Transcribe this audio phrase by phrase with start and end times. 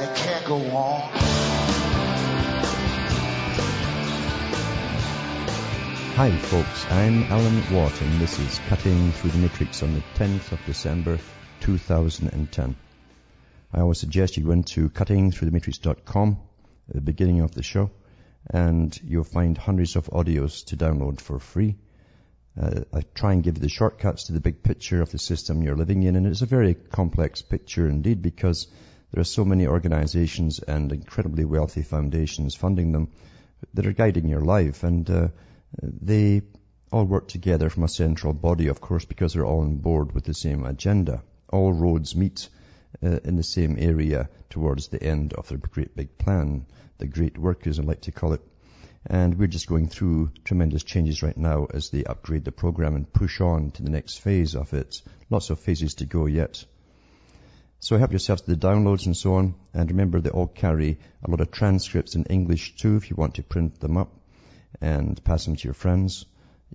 [0.00, 1.10] and it can't go on.
[6.14, 10.52] Hi folks, I'm Alan Watt and this is Cutting Through the Matrix on the 10th
[10.52, 11.18] of December
[11.60, 12.76] 2010.
[13.72, 16.38] I always suggest you go into cuttingthroughthematrix.com
[16.88, 17.90] at the beginning of the show
[18.50, 21.76] and you'll find hundreds of audios to download for free.
[22.60, 25.62] Uh, I try and give you the shortcuts to the big picture of the system
[25.62, 28.66] you're living in and it's a very complex picture indeed because
[29.10, 33.08] there are so many organizations and incredibly wealthy foundations funding them
[33.74, 35.28] that are guiding your life and uh,
[35.82, 36.42] they
[36.90, 40.24] all work together from a central body, of course, because they're all on board with
[40.24, 41.22] the same agenda.
[41.50, 42.48] All roads meet
[43.02, 46.66] uh, in the same area towards the end of their great big plan,
[46.98, 48.40] the great work, as I like to call it.
[49.06, 53.10] And we're just going through tremendous changes right now as they upgrade the program and
[53.12, 55.02] push on to the next phase of it.
[55.30, 56.64] Lots of phases to go yet.
[57.80, 59.54] So help yourselves to the downloads and so on.
[59.72, 63.36] And remember they all carry a lot of transcripts in English too if you want
[63.36, 64.12] to print them up
[64.80, 66.26] and pass them to your friends.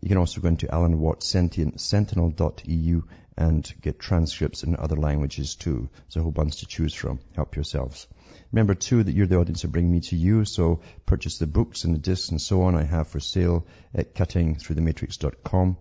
[0.02, 3.02] You can also go into Alan Watt Sentinel.eu
[3.38, 5.90] and get transcripts in other languages too.
[5.94, 7.20] There's a whole bunch to choose from.
[7.36, 8.08] Help yourselves.
[8.52, 11.84] Remember too that you're the audience who bring me to you, so purchase the books
[11.84, 15.78] and the discs and so on I have for sale at cuttingthroughthematrix.com.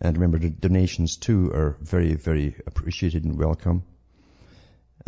[0.00, 3.82] And remember donations too are very, very appreciated and welcome.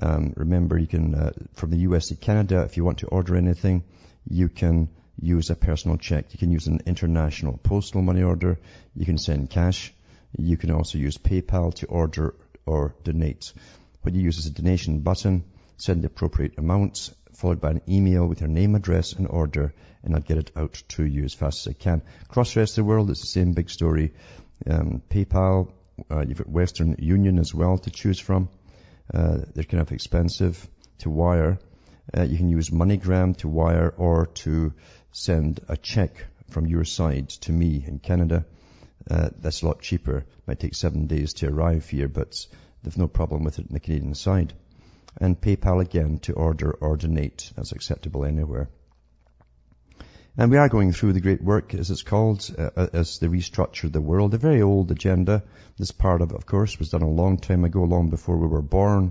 [0.00, 3.36] Um, remember you can, uh, from the US to Canada, if you want to order
[3.36, 3.84] anything,
[4.28, 4.88] you can
[5.20, 6.32] use a personal check.
[6.32, 8.58] You can use an international postal money order.
[8.94, 9.92] You can send cash.
[10.36, 12.34] You can also use PayPal to order
[12.66, 13.52] or donate.
[14.02, 15.44] What you use is a donation button,
[15.76, 20.14] send the appropriate amounts, followed by an email with your name, address, and order, and
[20.14, 22.02] I'll get it out to you as fast as I can.
[22.22, 24.12] Across the rest of the world, it's the same big story.
[24.68, 25.72] Um, PayPal,
[26.10, 28.48] uh, you've got Western Union as well to choose from.
[29.12, 31.58] Uh, they're kind of expensive to wire.
[32.16, 34.72] Uh, you can use MoneyGram to wire or to
[35.12, 38.44] send a check from your side to me in Canada.
[39.10, 40.24] Uh, that's a lot cheaper.
[40.46, 42.46] Might take seven days to arrive here, but
[42.82, 44.52] there's no problem with it on the Canadian side.
[45.20, 47.52] And PayPal again to order or donate.
[47.56, 48.68] That's acceptable anywhere.
[50.40, 53.90] And we are going through the great work, as it's called, uh, as they restructure
[53.90, 54.34] the world.
[54.34, 55.42] A very old agenda.
[55.76, 58.46] This part of it, of course, was done a long time ago, long before we
[58.46, 59.10] were born,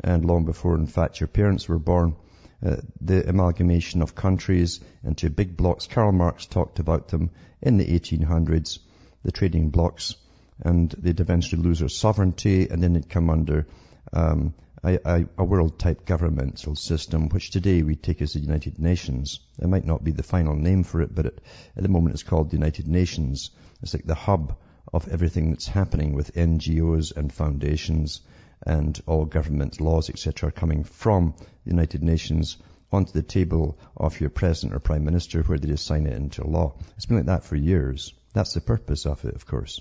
[0.00, 2.16] and long before, in fact, your parents were born.
[2.60, 5.86] Uh, the amalgamation of countries into big blocks.
[5.86, 7.30] Karl Marx talked about them
[7.62, 8.80] in the 1800s,
[9.22, 10.16] the trading blocks,
[10.60, 13.64] and they'd eventually lose their sovereignty and then they'd come under
[14.12, 14.54] um,
[14.84, 19.40] a, a, a world-type governmental system, which today we take as the United Nations.
[19.58, 21.40] It might not be the final name for it, but it,
[21.76, 23.50] at the moment it's called the United Nations.
[23.82, 24.56] It's like the hub
[24.92, 28.20] of everything that's happening with NGOs and foundations
[28.66, 31.34] and all government laws, etc., coming from
[31.64, 32.56] the United Nations
[32.92, 36.46] onto the table of your president or prime minister where they just sign it into
[36.46, 36.74] law.
[36.96, 38.12] It's been like that for years.
[38.32, 39.80] That's the purpose of it, of course.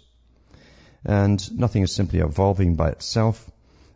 [1.06, 3.50] And nothing is simply evolving by itself.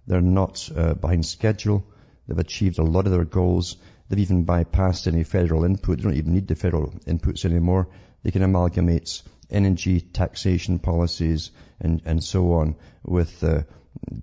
[0.08, 1.86] They're not uh, behind schedule.
[2.28, 3.78] They've achieved a lot of their goals.
[4.10, 5.98] They've even bypassed any federal input.
[5.98, 7.90] They don't even need the federal inputs anymore.
[8.24, 13.64] They can amalgamate energy, taxation policies, and, and so on with uh,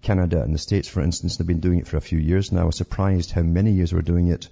[0.03, 2.63] Canada and the States, for instance, they've been doing it for a few years now.
[2.63, 4.49] I was surprised how many years we're doing it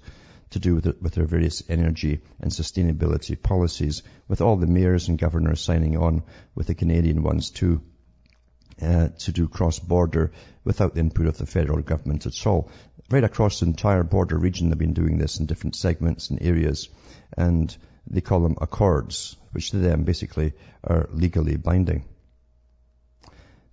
[0.51, 5.07] to do with, it, with their various energy and sustainability policies, with all the mayors
[5.07, 6.23] and governors signing on
[6.55, 7.81] with the Canadian ones too,
[8.83, 10.31] uh, to do cross-border
[10.63, 12.69] without the input of the federal government at all.
[13.09, 16.89] Right across the entire border region, they've been doing this in different segments and areas,
[17.37, 17.75] and
[18.07, 20.53] they call them accords, which to them basically
[20.83, 22.05] are legally binding.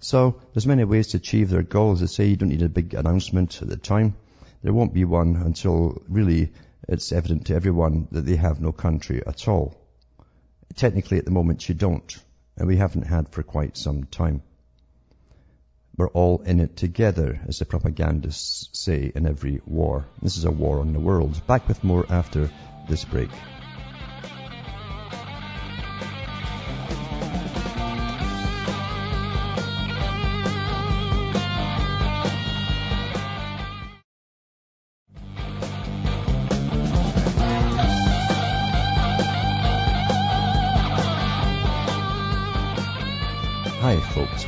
[0.00, 2.00] So there's many ways to achieve their goals.
[2.00, 4.16] They say you don't need a big announcement at the time.
[4.62, 6.52] There won't be one until really
[6.88, 9.76] it's evident to everyone that they have no country at all.
[10.74, 12.16] Technically at the moment you don't,
[12.56, 14.42] and we haven't had for quite some time.
[16.00, 20.06] We're all in it together, as the propagandists say in every war.
[20.22, 21.46] This is a war on the world.
[21.46, 22.48] Back with more after
[22.88, 23.28] this break.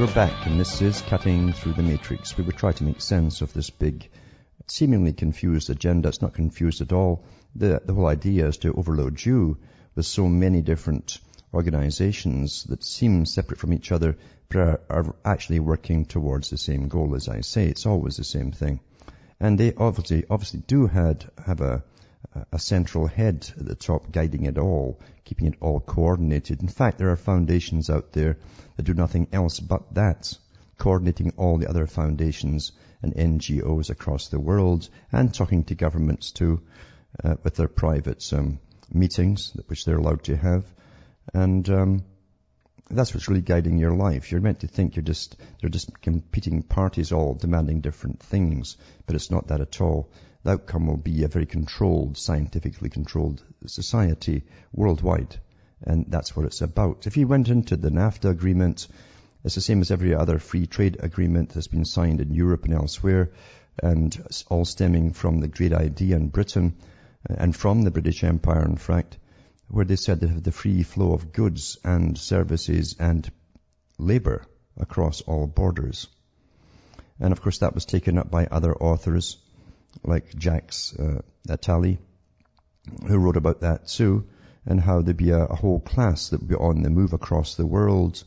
[0.03, 2.37] We're back, and this is Cutting Through the Matrix.
[2.37, 4.11] We would try to make sense of this big,
[4.67, 6.09] seemingly confused agenda.
[6.09, 7.25] It's not confused at all.
[7.55, 9.59] The, the whole idea is to overload you
[9.95, 11.21] with so many different
[11.55, 14.17] organizations that seem separate from each other,
[14.49, 17.15] but are, are actually working towards the same goal.
[17.15, 18.81] As I say, it's always the same thing.
[19.39, 21.85] And they obviously, obviously do had, have a,
[22.51, 26.63] a central head at the top guiding it all, keeping it all coordinated.
[26.63, 28.39] In fact, there are foundations out there
[28.77, 30.33] that do nothing else but that,
[30.79, 36.63] coordinating all the other foundations and NGOs across the world and talking to governments too,
[37.23, 38.59] uh, with their private um,
[38.91, 40.65] meetings, which they're allowed to have.
[41.35, 42.05] And um,
[42.89, 44.33] that's what's really guiding your life.
[44.33, 48.77] You're meant to think you're just, they're just competing parties all demanding different things,
[49.07, 50.11] but it's not that at all
[50.45, 55.39] the outcome will be a very controlled, scientifically controlled society worldwide.
[55.83, 57.07] And that's what it's about.
[57.07, 58.89] If you went into the NAFTA agreement,
[59.45, 62.75] it's the same as every other free trade agreement that's been signed in Europe and
[62.75, 63.31] elsewhere,
[63.83, 64.17] and
[64.49, 66.75] all stemming from the great idea in Britain
[67.25, 69.19] and from the British Empire, in fact,
[69.69, 73.31] where they said they have the free flow of goods and services and
[73.99, 74.45] labor
[74.77, 76.09] across all borders.
[77.19, 79.39] And of course that was taken up by other authors
[80.03, 81.99] like Jacques uh, Attali,
[83.07, 84.27] who wrote about that too,
[84.67, 87.55] and how there'd be a, a, whole class that would be on the move across
[87.55, 88.23] the world,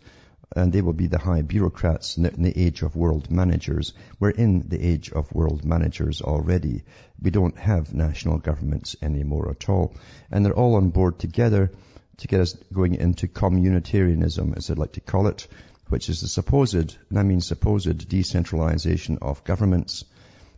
[0.55, 3.93] and they will be the high bureaucrats in the, in the age of world managers.
[4.19, 6.83] We're in the age of world managers already.
[7.21, 9.95] We don't have national governments anymore at all.
[10.31, 11.71] And they're all on board together
[12.17, 15.47] to get us going into communitarianism, as I'd like to call it,
[15.87, 20.05] which is the supposed, and I mean supposed decentralization of governments,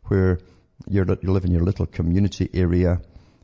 [0.05, 0.39] where
[0.85, 3.01] you're, you live in your little community area.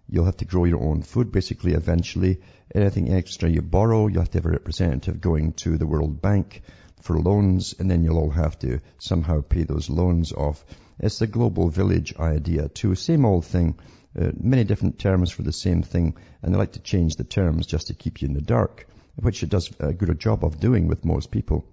[0.08, 2.42] You'll have to grow your own food basically eventually.
[2.74, 6.62] Anything extra you borrow, you have to have a representative going to the World Bank
[7.02, 10.64] for loans and then you'll all have to somehow pay those loans off.
[11.00, 12.96] It's the global village idea too.
[12.96, 13.76] Same old thing.
[14.20, 17.66] Uh, many different terms for the same thing and they like to change the terms
[17.66, 20.88] just to keep you in the dark, which it does a good job of doing
[20.88, 21.66] with most people.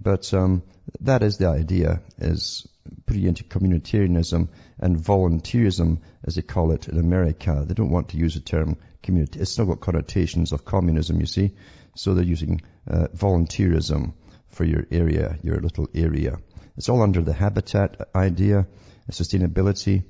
[0.00, 0.62] But um,
[1.00, 2.66] that is the idea, is
[3.06, 4.48] putting into communitarianism
[4.78, 7.64] and volunteerism, as they call it in America.
[7.66, 9.40] They don't want to use the term community.
[9.40, 11.54] It's still got connotations of communism, you see.
[11.96, 14.14] So they're using uh, volunteerism
[14.48, 16.38] for your area, your little area.
[16.76, 18.66] It's all under the habitat idea,
[19.10, 20.04] sustainability,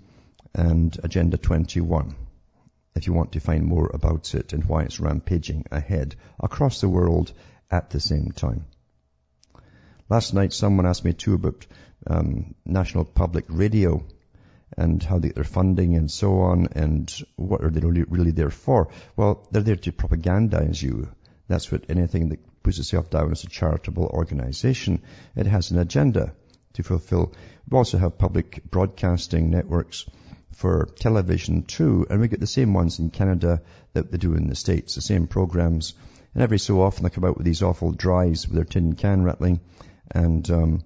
[0.55, 2.15] and Agenda 21.
[2.95, 6.89] If you want to find more about it and why it's rampaging ahead across the
[6.89, 7.33] world
[7.71, 8.67] at the same time.
[10.11, 11.65] Last night someone asked me too about
[12.05, 14.05] um, National Public Radio
[14.77, 18.51] and how they, their funding and so on and what are they really, really there
[18.51, 18.89] for?
[19.15, 21.09] Well, they're there to propagandize you.
[21.47, 25.03] That's what anything that puts itself down as a charitable organization.
[25.37, 26.35] It has an agenda
[26.73, 27.33] to fulfill.
[27.69, 30.07] We also have public broadcasting networks
[30.51, 34.49] for television too, and we get the same ones in Canada that they do in
[34.49, 35.95] the States, the same programs.
[36.35, 39.23] And every so often they come out with these awful drives with their tin can
[39.23, 39.61] rattling
[40.11, 40.83] and um,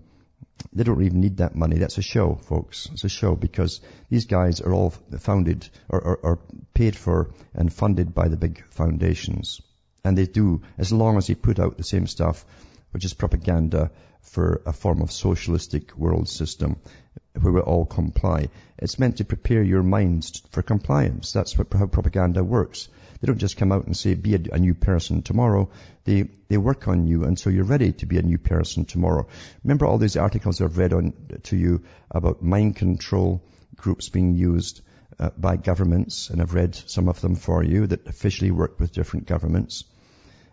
[0.72, 1.78] they don't even need that money.
[1.78, 2.88] That's a show, folks.
[2.92, 6.38] It's a show because these guys are all founded or, or, or
[6.74, 9.60] paid for and funded by the big foundations.
[10.04, 12.44] And they do, as long as they put out the same stuff,
[12.90, 16.76] which is propaganda for a form of socialistic world system
[17.40, 18.48] where we all comply.
[18.78, 21.32] It's meant to prepare your minds for compliance.
[21.32, 22.88] That's what, how propaganda works.
[23.24, 25.70] They don't just come out and say, be a, a, new person tomorrow.
[26.04, 29.28] They, they work on you until you're ready to be a new person tomorrow.
[29.62, 31.14] Remember all these articles I've read on
[31.44, 33.42] to you about mind control
[33.76, 34.82] groups being used
[35.18, 38.92] uh, by governments, and I've read some of them for you that officially work with
[38.92, 39.84] different governments.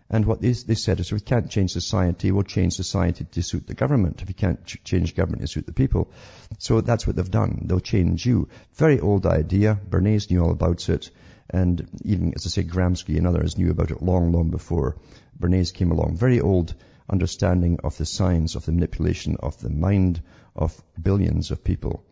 [0.08, 3.42] And what they, they said is, if we can't change society, we'll change society to
[3.42, 4.22] suit the government.
[4.22, 6.10] If we can't ch- change government to suit the people.
[6.56, 7.64] So that's what they've done.
[7.66, 8.48] They'll change you.
[8.76, 9.78] Very old idea.
[9.90, 11.10] Bernays knew all about it.
[11.52, 14.96] And even, as I say, Gramsci and others knew about it long, long before
[15.38, 16.16] Bernays came along.
[16.16, 16.74] Very old
[17.10, 20.22] understanding of the science of the manipulation of the mind
[20.56, 22.04] of billions of people.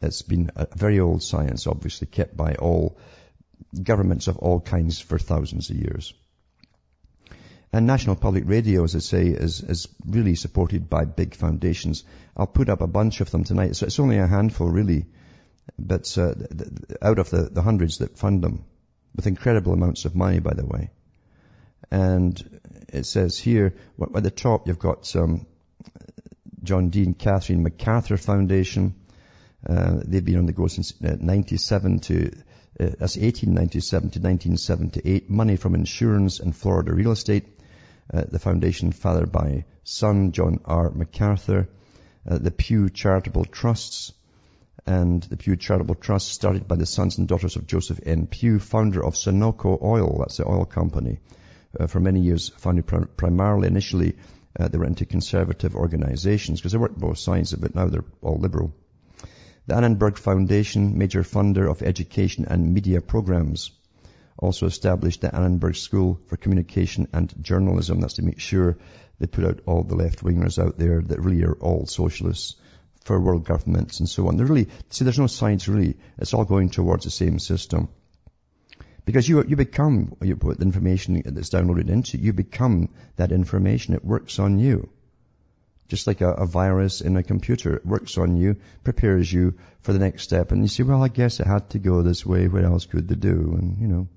[0.00, 2.96] It's been a very old science, obviously kept by all
[3.82, 6.14] governments of all kinds for thousands of years.
[7.72, 12.04] And National Public Radio, as I say, is, is really supported by big foundations.
[12.36, 13.74] I'll put up a bunch of them tonight.
[13.74, 15.06] So it's only a handful really,
[15.76, 16.34] but uh,
[17.02, 18.64] out of the, the hundreds that fund them
[19.16, 20.90] with incredible amounts of money, by the way.
[21.90, 22.60] And
[22.92, 23.74] it says here,
[24.14, 25.46] at the top, you've got um,
[26.62, 27.02] John D.
[27.02, 28.94] and Catherine MacArthur Foundation.
[29.66, 32.26] Uh, they've been on the go since uh, 97 to,
[32.78, 35.30] uh, that's 1897 to 1978.
[35.30, 37.46] Money from insurance and Florida real estate.
[38.12, 40.90] uh, the foundation fathered by son John R.
[40.90, 41.68] MacArthur,
[42.28, 44.12] uh, the Pew Charitable Trusts,
[44.86, 48.26] and the Pew Charitable Trust started by the sons and daughters of Joseph N.
[48.26, 51.18] Pew, founder of Sunoco Oil, that's the oil company,
[51.78, 54.16] uh, for many years founded prim- primarily initially
[54.58, 57.74] uh, they were into conservative organizations because they worked both sides of it.
[57.74, 58.72] Now they're all liberal.
[59.66, 63.72] The Annenberg Foundation, major funder of education and media programs,
[64.38, 68.00] also established the Annenberg School for Communication and Journalism.
[68.00, 68.78] That's to make sure
[69.18, 72.54] they put out all the left-wingers out there that really are all socialists
[73.06, 74.36] for world governments and so on.
[74.36, 75.96] They're really, see, there's no science really.
[76.18, 77.88] It's all going towards the same system.
[79.04, 83.94] Because you, you become, you put the information that's downloaded into you become that information.
[83.94, 84.88] It works on you.
[85.86, 87.76] Just like a, a, virus in a computer.
[87.76, 90.50] It works on you, prepares you for the next step.
[90.50, 92.48] And you say, well, I guess it had to go this way.
[92.48, 93.54] What else could they do?
[93.56, 94.08] And, you know.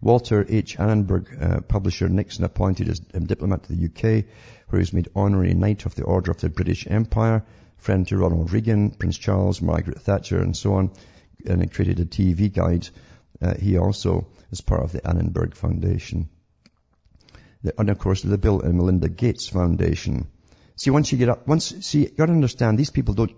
[0.00, 0.78] Walter H.
[0.78, 4.26] Annenberg, uh, publisher Nixon appointed as um, diplomat to the UK,
[4.68, 7.42] where he was made honorary Knight of the Order of the British Empire,
[7.78, 10.92] friend to Ronald Reagan, Prince Charles, Margaret Thatcher, and so on,
[11.46, 12.88] and he created a TV guide
[13.40, 16.28] uh, he also is part of the Annenberg Foundation.
[17.62, 20.28] The, and of course, the Bill and Melinda Gates Foundation.
[20.76, 23.32] See, once you get up, once, see, you gotta understand, these people don't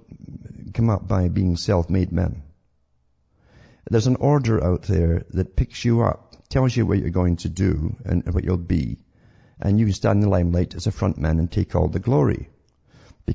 [0.74, 2.42] come up by being self-made men.
[3.88, 7.48] There's an order out there that picks you up, tells you what you're going to
[7.48, 8.98] do and what you'll be,
[9.60, 12.00] and you can stand in the limelight as a front man and take all the
[12.00, 12.48] glory.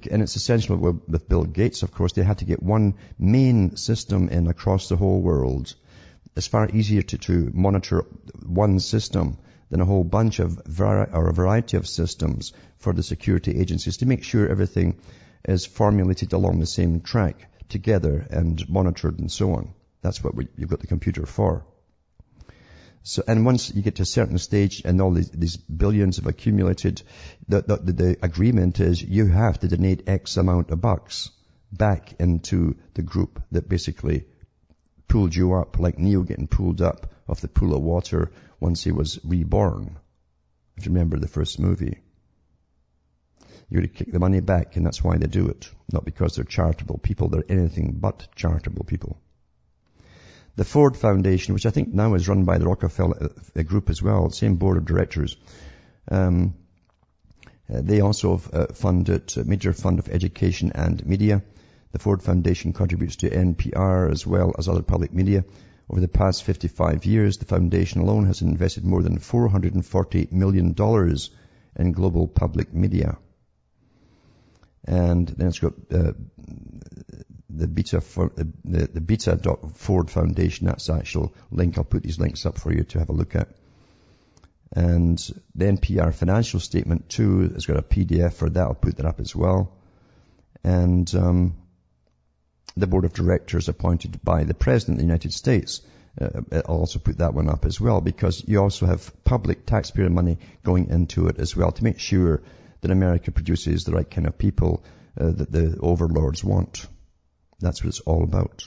[0.10, 4.30] And it's essential with Bill Gates, of course, they had to get one main system
[4.30, 5.76] in across the whole world
[6.36, 8.06] it's far easier to, to monitor
[8.46, 9.38] one system
[9.70, 14.06] than a whole bunch of or a variety of systems for the security agencies to
[14.06, 15.00] make sure everything
[15.48, 19.74] is formulated along the same track together and monitored and so on.
[20.02, 21.66] That's what we, you've got the computer for.
[23.04, 26.28] So, and once you get to a certain stage and all these, these billions have
[26.28, 27.02] accumulated,
[27.48, 31.32] the, the, the, agreement is you have to donate X amount of bucks
[31.72, 34.26] back into the group that basically
[35.08, 38.92] pulled you up, like Neo getting pulled up off the pool of water once he
[38.92, 39.98] was reborn.
[40.78, 42.00] If you remember the first movie.
[43.70, 45.72] You would kick the money back and that's why they do it.
[45.92, 49.20] Not because they're charitable people, they're anything but charitable people.
[50.56, 54.02] The Ford Foundation, which I think now is run by the Rockefeller uh, Group as
[54.02, 55.38] well, same board of directors,
[56.10, 56.56] um,
[57.72, 61.42] uh, they also uh, funded a major fund of education and media.
[61.94, 65.46] The Ford Foundation contributes to NPR as well as other public media.
[65.90, 70.76] Over the past 55 years, the foundation alone has invested more than $448 million
[71.76, 73.18] in global public media.
[74.86, 76.14] And then it's got uh,
[77.58, 80.68] the Beta for, uh, the, Ford Foundation.
[80.68, 81.78] That's the actual link.
[81.78, 83.50] I'll put these links up for you to have a look at.
[84.74, 85.18] And
[85.54, 88.62] the NPR financial statement too has got a PDF for that.
[88.62, 89.74] I'll put that up as well.
[90.64, 91.56] And um,
[92.78, 95.82] the board of directors appointed by the president of the United States.
[96.20, 100.10] Uh, I'll also put that one up as well because you also have public taxpayer
[100.10, 102.42] money going into it as well to make sure
[102.82, 104.84] that America produces the right kind of people
[105.20, 106.88] uh, that the overlords want.
[107.62, 108.66] That's what it's all about.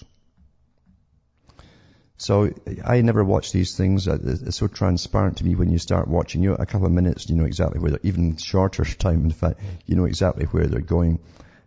[2.16, 2.50] So
[2.84, 4.06] I never watch these things.
[4.06, 6.42] Uh, it's so transparent to me when you start watching.
[6.42, 9.32] You know, a couple of minutes, you know exactly where they're, even shorter time, in
[9.32, 11.18] fact, you know exactly where they're going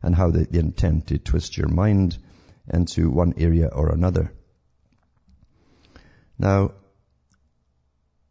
[0.02, 2.18] and how they, they intend to twist your mind
[2.72, 4.32] into one area or another.
[6.40, 6.72] Now,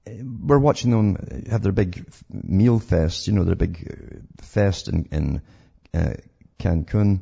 [0.07, 5.43] we're watching them have their big meal fest, you know, their big fest in, in
[5.93, 6.15] uh,
[6.59, 7.21] Cancun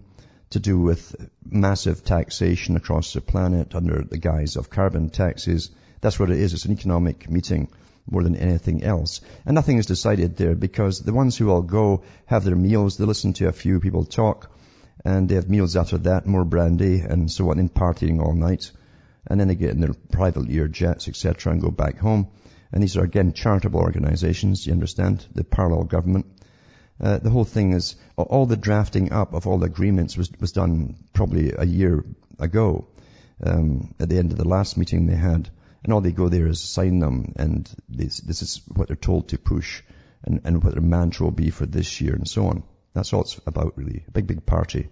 [0.55, 5.71] to do with massive taxation across the planet under the guise of carbon taxes.
[6.01, 6.55] That's what it is.
[6.55, 7.69] It's an economic meeting
[8.09, 9.21] more than anything else.
[9.45, 13.05] And nothing is decided there because the ones who all go have their meals, they
[13.05, 14.51] listen to a few people talk,
[15.05, 18.71] and they have meals after that, more brandy and so on, and partying all night.
[19.27, 22.29] And then they get in their private Lear jets, etc., and go back home.
[22.73, 26.27] And these are again charitable organizations, you understand, the parallel government.
[27.01, 30.53] Uh, the whole thing is, all the drafting up of all the agreements was, was
[30.53, 32.05] done probably a year
[32.39, 32.87] ago,
[33.43, 35.51] um, at the end of the last meeting they had.
[35.83, 39.29] And all they go there is sign them, and this, this is what they're told
[39.29, 39.83] to push,
[40.23, 42.63] and, and what their mantra will be for this year, and so on.
[42.95, 44.05] That's all it's about really.
[44.09, 44.89] A big, big party.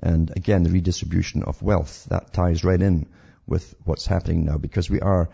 [0.00, 3.06] And again, the redistribution of wealth, that ties right in
[3.46, 5.30] with what's happening now because we are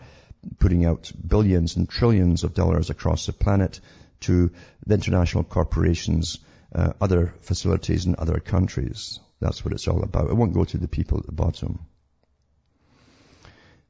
[0.59, 3.79] putting out billions and trillions of dollars across the planet
[4.21, 4.51] to
[4.85, 6.39] the international corporations,
[6.73, 9.19] uh, other facilities in other countries.
[9.39, 10.29] That's what it's all about.
[10.29, 11.79] It won't go to the people at the bottom.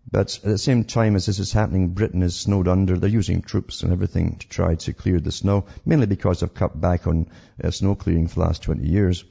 [0.10, 2.98] But at the same time as this is happening, Britain is snowed under.
[2.98, 6.80] They're using troops and everything to try to clear the snow, mainly because they've cut
[6.80, 7.28] back on
[7.64, 9.24] uh, snow clearing for the last 20 years.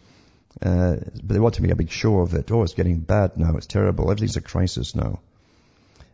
[0.63, 2.51] Uh, but they want to make a big show of it.
[2.51, 3.57] Oh, it's getting bad now.
[3.57, 4.11] It's terrible.
[4.11, 5.21] Everything's a crisis now.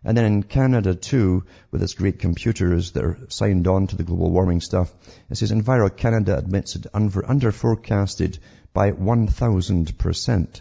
[0.07, 4.05] And then in Canada too, with its great computers that are signed on to the
[4.05, 4.95] global warming stuff,
[5.29, 8.39] it says Enviro Canada admits it under, forecasted
[8.73, 10.61] by 1,000%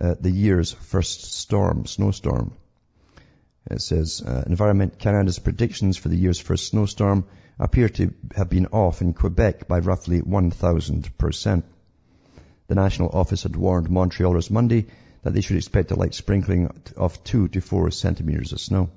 [0.00, 2.54] uh, the year's first storm, snowstorm.
[3.70, 7.26] It says uh, Environment Canada's predictions for the year's first snowstorm
[7.60, 11.62] appear to have been off in Quebec by roughly 1,000%.
[12.66, 14.86] The national office had warned Montrealers Monday
[15.22, 18.90] that they should expect a light sprinkling of two to four centimeters of snow.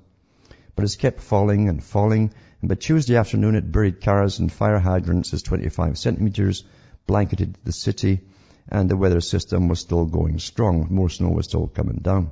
[0.75, 4.79] But it's kept falling and falling, and by Tuesday afternoon it buried cars and fire
[4.79, 6.63] hydrants as 25 centimeters,
[7.07, 8.21] blanketed the city,
[8.67, 10.87] and the weather system was still going strong.
[10.89, 12.31] More snow was still coming down.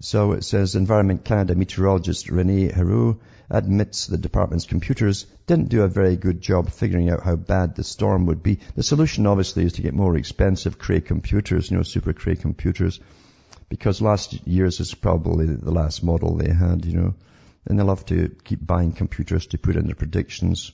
[0.00, 3.20] So it says Environment Canada meteorologist Rene Heroux
[3.52, 7.84] admits the department's computers didn't do a very good job figuring out how bad the
[7.84, 8.58] storm would be.
[8.74, 12.98] The solution obviously is to get more expensive Cray computers, you know, super Cray computers,
[13.68, 17.14] because last year's is probably the last model they had, you know,
[17.66, 20.72] and they love to keep buying computers to put in their predictions.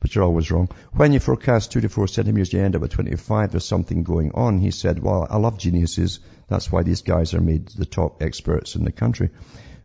[0.00, 0.68] But you're always wrong.
[0.92, 3.50] When you forecast two to four centimeters, you end up with 25.
[3.50, 4.58] There's something going on.
[4.58, 6.20] He said, well, I love geniuses.
[6.48, 9.30] That's why these guys are made the top experts in the country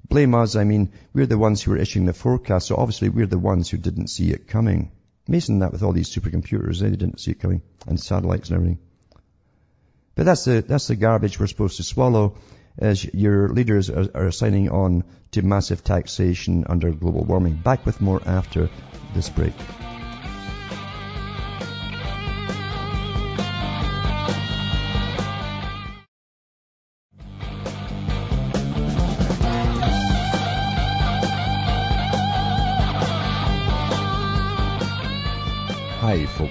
[0.09, 0.55] blame us.
[0.55, 3.69] I mean, we're the ones who were issuing the forecast, so obviously we're the ones
[3.69, 4.91] who didn't see it coming.
[5.27, 8.79] Amazing that with all these supercomputers, they didn't see it coming, and satellites and everything.
[10.15, 12.38] But that's the, that's the garbage we're supposed to swallow
[12.77, 17.55] as your leaders are, are signing on to massive taxation under global warming.
[17.55, 18.69] Back with more after
[19.13, 19.53] this break.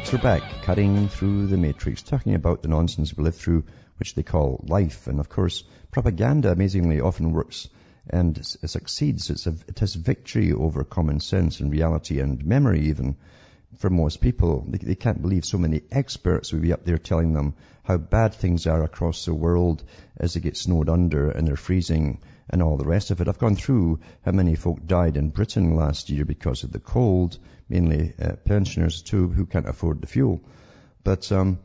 [0.04, 3.64] Folks, we're back cutting through the matrix, talking about the nonsense we live through,
[3.98, 5.06] which they call life.
[5.06, 7.70] And of course, propaganda amazingly often works
[8.10, 9.30] and succeeds.
[9.30, 13.16] It's a, it has victory over common sense and reality and memory even
[13.78, 14.66] for most people.
[14.68, 18.34] They, they can't believe so many experts would be up there telling them how bad
[18.34, 19.82] things are across the world
[20.18, 23.28] as they get snowed under and they're freezing and all the rest of it.
[23.28, 27.38] I've gone through how many folk died in Britain last year because of the cold,
[27.68, 30.42] mainly uh, pensioners too who can't afford the fuel.
[31.02, 31.58] But um,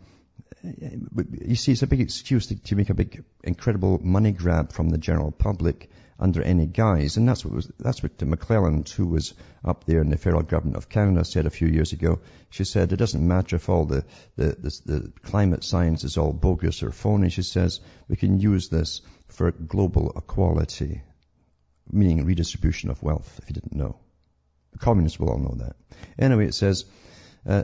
[0.63, 4.89] you see, it's a big excuse to, to, make a big, incredible money grab from
[4.89, 9.33] the general public under any guise, and that's what was that's what McClelland, who was
[9.63, 12.19] up there in the federal government of Canada, said a few years ago.
[12.49, 14.03] She said it doesn't matter if all the
[14.35, 17.29] the, the, the climate science is all bogus or phony.
[17.29, 17.79] She says
[18.09, 21.01] we can use this for global equality,
[21.89, 23.39] meaning redistribution of wealth.
[23.41, 23.97] If you didn't know.
[24.73, 25.75] The communists will all know that.
[26.19, 26.85] Anyway, it says,
[27.47, 27.63] uh,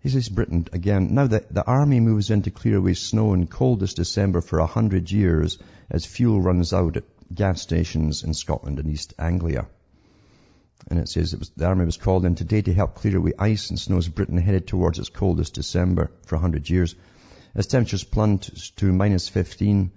[0.00, 3.46] he says Britain again, now that the army moves in to clear away snow in
[3.46, 8.78] coldest December for a hundred years as fuel runs out at gas stations in Scotland
[8.78, 9.66] and East Anglia.
[10.88, 13.32] And it says it was, the army was called in today to help clear away
[13.38, 16.94] ice and snow as Britain headed towards its coldest December for a hundred years.
[17.54, 19.92] As temperatures plunged to minus 15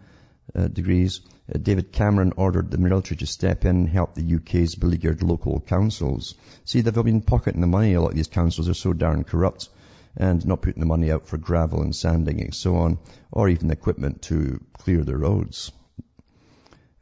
[0.54, 1.22] uh, degrees,
[1.54, 5.60] uh, David Cameron ordered the military to step in and help the UK's beleaguered local
[5.60, 6.36] councils.
[6.66, 7.94] See, they've been pocketing the money.
[7.94, 9.70] A lot of these councils are so darn corrupt
[10.18, 13.00] and not putting the money out for gravel and sanding and so on,
[13.32, 15.72] or even equipment to clear the roads.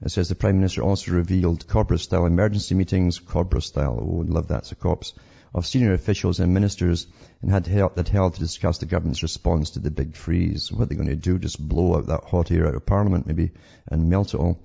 [0.06, 4.76] It says the Prime Minister also revealed Cobra-style emergency meetings, Cobra-style, oh, love that, so
[4.76, 5.14] cops,
[5.56, 7.08] of senior officials and ministers
[7.42, 10.70] and had held, that held to discuss the government's response to the big freeze.
[10.74, 11.40] What are they going to do?
[11.40, 13.52] Just blow out that hot air out of Parliament maybe
[13.88, 14.60] and melt it all?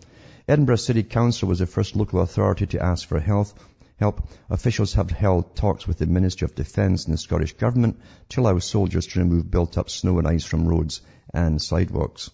[0.48, 3.55] Edinburgh City Council was the first local authority to ask for health
[4.01, 4.29] help.
[4.51, 8.59] Officials have held talks with the Ministry of Defence and the Scottish Government to allow
[8.59, 11.01] soldiers to remove built-up snow and ice from roads
[11.33, 12.31] and sidewalks.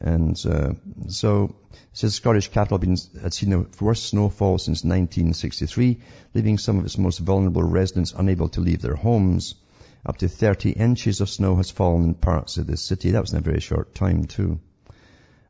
[0.00, 0.74] And uh,
[1.08, 1.56] so
[1.92, 5.98] says Scottish cattle been, had seen the worst snowfall since 1963,
[6.34, 9.54] leaving some of its most vulnerable residents unable to leave their homes.
[10.06, 13.10] Up to 30 inches of snow has fallen in parts of the city.
[13.10, 14.60] That was in a very short time too.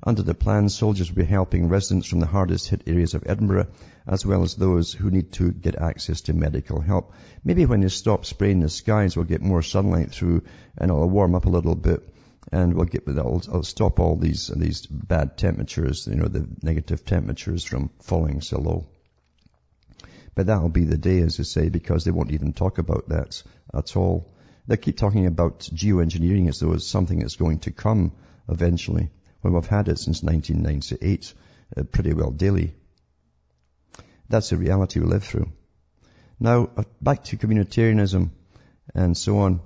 [0.02, 3.66] Under the plan, soldiers will be helping residents from the hardest hit areas of Edinburgh,
[4.06, 7.12] as well as those who need to get access to medical help.
[7.44, 10.44] Maybe when they stop spraying the skies, we'll get more sunlight through
[10.76, 12.08] and it'll warm up a little bit
[12.50, 17.04] and we'll get that'll, will stop all these these bad temperatures, you know, the negative
[17.04, 18.86] temperatures from falling so low.
[20.34, 23.42] But that'll be the day, as I say, because they won't even talk about that
[23.74, 24.32] at all.
[24.66, 28.12] They keep talking about geoengineering as though it's something that's going to come
[28.48, 31.34] eventually, when we've had it since 1998.
[31.76, 32.74] uh, pretty well daily.
[34.28, 35.50] That's the reality we live through.
[36.38, 38.30] Now, uh, back to communitarianism
[38.94, 39.60] and so on,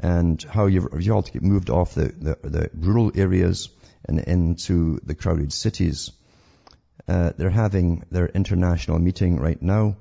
[0.00, 3.68] and how you you all to get moved off the, the, the rural areas
[4.04, 6.10] and into the crowded cities.
[7.08, 9.96] Uh, they're having their international meeting right now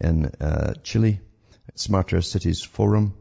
[0.00, 1.20] in uh, Chile,
[1.74, 3.14] Smarter Cities Forum,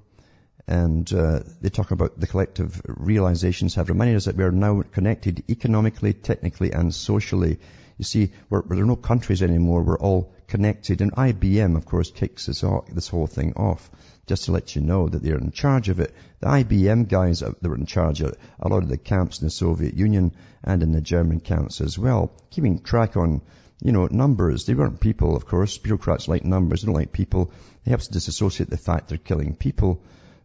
[0.67, 4.81] and uh, they talk about the collective realizations have reminded us that we are now
[4.81, 7.59] connected economically, technically, and socially.
[7.97, 9.83] You see, we're, there are no countries anymore.
[9.83, 11.01] We're all connected.
[11.01, 13.89] And IBM, of course, kicks this, this whole thing off.
[14.27, 16.13] Just to let you know that they're in charge of it.
[16.41, 19.51] The IBM guys that were in charge of a lot of the camps in the
[19.51, 23.41] Soviet Union and in the German camps as well, keeping track on
[23.81, 24.65] you know, numbers.
[24.65, 25.77] They weren't people, of course.
[25.77, 26.81] Bureaucrats like numbers.
[26.81, 27.51] They don't like people.
[27.83, 30.01] They have to disassociate the fact they're killing people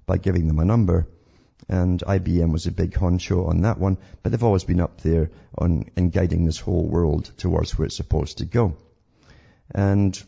[0.06, 1.06] by giving them a number.
[1.68, 5.30] And IBM was a big honcho on that one, but they've always been up there
[5.56, 8.76] on in guiding this whole world towards where it's supposed to go.
[9.70, 10.20] And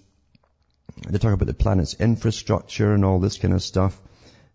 [1.08, 4.00] they talk about the planet's infrastructure and all this kind of stuff.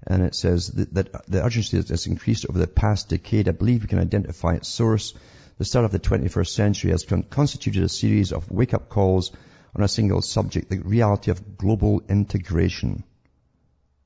[0.07, 3.49] And it says that, that the urgency has increased over the past decade.
[3.49, 5.13] I believe we can identify its source.
[5.57, 9.31] The start of the 21st century has con- constituted a series of wake-up calls
[9.75, 13.03] on a single subject, the reality of global integration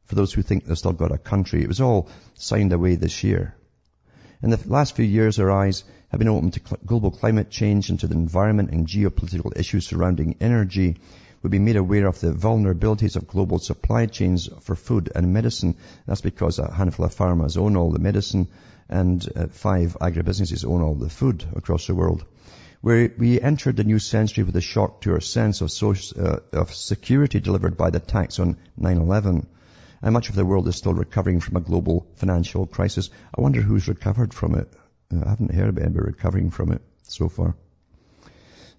[0.06, 1.64] for those who think they've still got a country.
[1.64, 3.56] It was all signed away this year.
[4.42, 7.90] In the last few years, our eyes have been opened to cl- global climate change
[7.90, 10.98] and to the environment and geopolitical issues surrounding energy.
[11.44, 15.76] We've been made aware of the vulnerabilities of global supply chains for food and medicine.
[16.08, 18.48] That's because a handful of farmers own all the medicine
[18.88, 22.24] and uh, five agribusinesses own all the food across the world.
[22.82, 26.74] We entered the new century with a shock to our sense of, social, uh, of
[26.74, 29.46] security delivered by the attacks on 9-11
[30.02, 33.10] and much of the world is still recovering from a global financial crisis.
[33.38, 34.72] I wonder who's recovered from it.
[35.14, 37.56] Uh, I haven't heard of anybody recovering from it so far.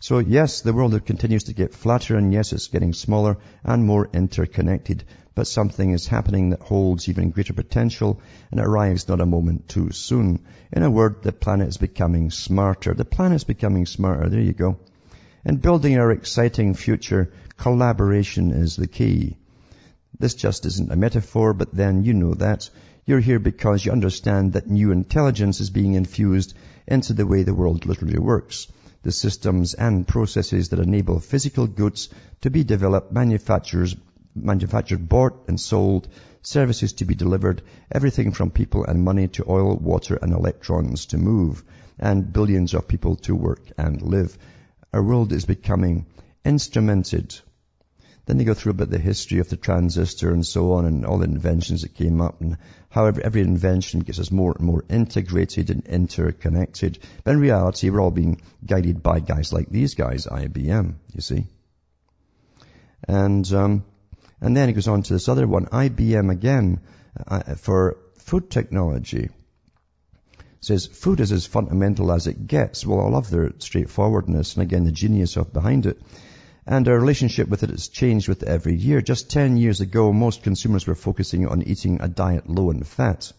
[0.06, 4.10] So yes, the world continues to get flatter and yes, it's getting smaller and more
[4.12, 5.02] interconnected,
[5.34, 9.92] but something is happening that holds even greater potential and arrives not a moment too
[9.92, 10.40] soon.
[10.70, 12.92] In a word, the planet is becoming smarter.
[12.92, 14.28] The planet is becoming smarter.
[14.28, 14.76] There you go.
[15.42, 19.38] In building our exciting future, collaboration is the key.
[20.18, 22.68] This just isn't a metaphor, but then you know that.
[23.06, 26.52] You're here because you understand that new intelligence is being infused
[26.86, 28.66] into the way the world literally works.
[29.04, 32.08] The systems and processes that enable physical goods
[32.40, 33.94] to be developed, manufacturers,
[34.34, 36.08] manufactured, bought and sold,
[36.40, 37.60] services to be delivered,
[37.92, 41.62] everything from people and money to oil, water and electrons to move,
[41.98, 44.38] and billions of people to work and live.
[44.90, 46.06] Our world is becoming
[46.42, 47.38] instrumented
[48.26, 51.04] then they go through a bit the history of the transistor and so on and
[51.04, 52.56] all the inventions that came up and
[52.88, 56.98] how every invention gets us more and more integrated and interconnected.
[57.22, 61.46] But in reality, we're all being guided by guys like these guys, IBM, you see.
[63.06, 63.84] And, um,
[64.40, 66.80] and then it goes on to this other one, IBM again,
[67.26, 69.28] uh, for food technology.
[70.60, 72.87] Says food is as fundamental as it gets.
[72.87, 76.00] Well, I love their straightforwardness and again the genius of behind it.
[76.66, 79.03] And our relationship with it has changed with every year.
[79.03, 83.33] Just 10 years ago, most consumers were focusing on eating a diet low in fat.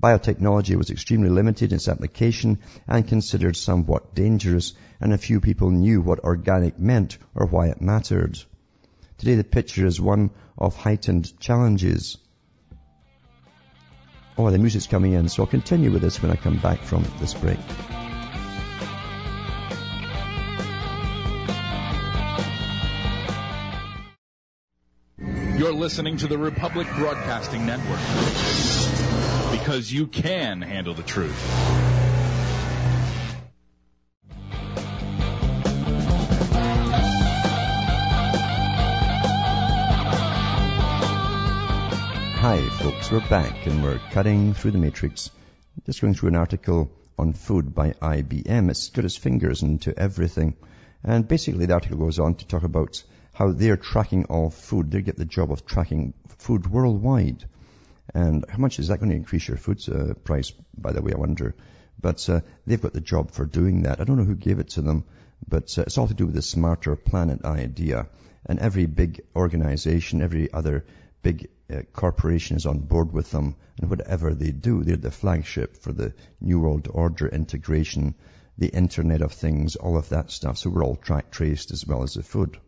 [0.00, 5.70] Biotechnology was extremely limited in its application and considered somewhat dangerous, and a few people
[5.70, 8.38] knew what organic meant or why it mattered.
[9.18, 12.18] Today the picture is one of heightened challenges.
[14.36, 17.04] Oh, the music's coming in, so I'll continue with this when I come back from
[17.20, 17.60] this break.
[25.84, 28.00] Listening to the Republic Broadcasting Network
[29.50, 31.38] because you can handle the truth.
[42.38, 45.30] Hi folks, we're back and we're cutting through the matrix.
[45.84, 48.70] Just going through an article on food by IBM.
[48.70, 50.56] It's got its fingers into everything.
[51.02, 53.02] And basically the article goes on to talk about
[53.34, 54.90] how they're tracking all food.
[54.90, 57.44] They get the job of tracking food worldwide.
[58.14, 61.12] And how much is that going to increase your food uh, price, by the way,
[61.12, 61.56] I wonder.
[62.00, 64.00] But uh, they've got the job for doing that.
[64.00, 65.04] I don't know who gave it to them,
[65.48, 68.06] but uh, it's all to do with the smarter planet idea.
[68.46, 70.84] And every big organization, every other
[71.22, 73.56] big uh, corporation is on board with them.
[73.80, 78.14] And whatever they do, they're the flagship for the New World Order integration,
[78.58, 80.58] the Internet of Things, all of that stuff.
[80.58, 82.58] So we're all track traced as well as the food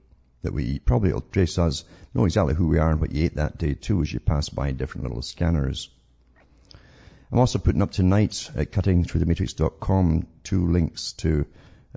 [0.46, 0.86] that we eat.
[0.86, 3.74] Probably it'll trace us, know exactly who we are and what you ate that day
[3.74, 5.90] too as you pass by different little scanners.
[7.30, 11.46] I'm also putting up tonight at cuttingthroughthematrix.com two links to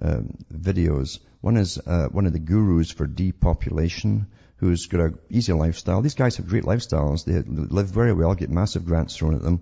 [0.01, 1.19] um, videos.
[1.41, 6.01] One is uh, one of the gurus for depopulation, who's got an easy lifestyle.
[6.01, 7.25] These guys have great lifestyles.
[7.25, 9.61] They live very well, get massive grants thrown at them,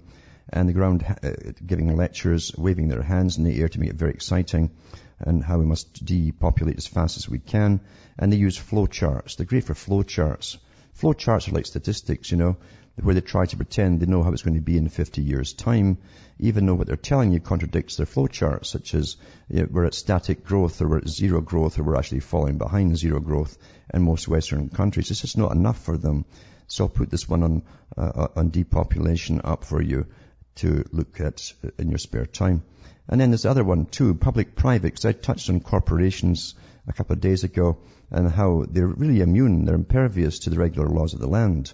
[0.50, 1.32] and they go around uh,
[1.66, 4.72] giving lectures, waving their hands in the air to make it very exciting,
[5.20, 7.80] and how we must depopulate as fast as we can.
[8.18, 9.36] And they use flow charts.
[9.36, 10.58] They're great for flow charts.
[10.94, 12.58] Flow charts are like statistics, you know,
[13.02, 15.54] where they try to pretend they know how it's going to be in 50 years'
[15.54, 15.98] time,
[16.40, 19.18] even though what they're telling you contradicts their flow charts, such as
[19.50, 22.58] you know, we're at static growth or we're at zero growth or we're actually falling
[22.58, 23.58] behind zero growth
[23.94, 25.12] in most Western countries.
[25.12, 26.26] It's just not enough for them.
[26.68, 27.64] So I'll put this one on,
[27.96, 30.08] uh, on depopulation up for you
[30.56, 32.64] to look at in your spare time.
[33.10, 36.56] And then this other one too, public-private, because I touched on corporations
[36.88, 37.78] a couple of days ago
[38.12, 41.74] and how they're really immune, they're impervious to the regular laws of the land.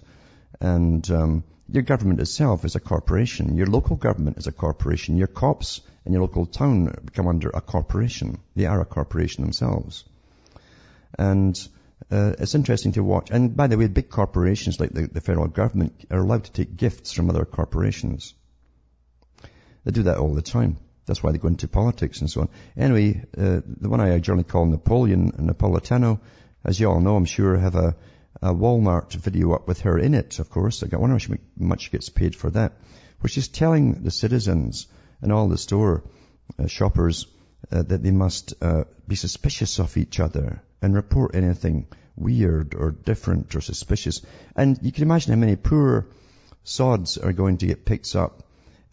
[0.60, 3.56] And um, your government itself is a corporation.
[3.56, 5.18] Your local government is a corporation.
[5.18, 8.40] Your cops in your local town come under a corporation.
[8.56, 10.04] They are a corporation themselves.
[11.18, 11.60] And
[12.12, 13.30] uh, it's interesting to watch.
[13.32, 16.76] And by the way, big corporations like the, the federal government are allowed to take
[16.76, 18.34] gifts from other corporations.
[19.84, 20.78] They do that all the time.
[21.06, 22.50] That's why they go into politics and so on.
[22.78, 26.20] Anyway, uh, the one I generally call Napoleon Napolitano,
[26.64, 27.96] as you all know, I'm sure, have a,
[28.42, 30.84] a Walmart video up with her in it, of course.
[30.84, 32.74] I wonder how much she gets paid for that.
[33.20, 34.88] Where she's telling the citizens
[35.22, 36.04] and all the store
[36.60, 37.28] uh, shoppers
[37.72, 42.92] uh, that they must uh, be suspicious of each other and report anything weird or
[42.92, 44.22] different or suspicious.
[44.56, 46.08] And you can imagine how many poor
[46.64, 48.43] sods are going to get picked up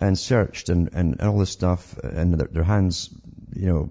[0.01, 3.11] and searched and, and, all this stuff and their, their hands,
[3.55, 3.89] you know,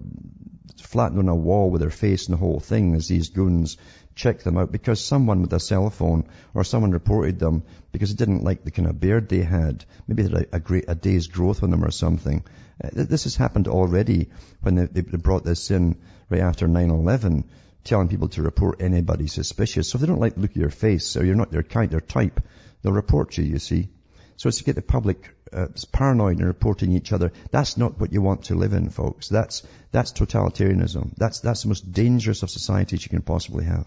[0.82, 3.76] flattened on a wall with their face and the whole thing as these goons
[4.16, 8.24] check them out because someone with a cell phone or someone reported them because they
[8.24, 9.84] didn't like the kind of beard they had.
[10.06, 12.44] Maybe they had a, a, great, a day's growth on them or something.
[12.82, 15.96] Uh, this has happened already when they, they brought this in
[16.28, 17.44] right after 9-11
[17.84, 19.90] telling people to report anybody suspicious.
[19.90, 21.90] So if they don't like the look of your face or you're not their kind,
[21.90, 22.40] their type,
[22.82, 23.88] they'll report you, you see.
[24.40, 27.30] So it's to get the public uh, paranoid and reporting each other.
[27.50, 29.28] That's not what you want to live in, folks.
[29.28, 31.14] That's, that's totalitarianism.
[31.14, 33.86] That's, that's the most dangerous of societies you can possibly have.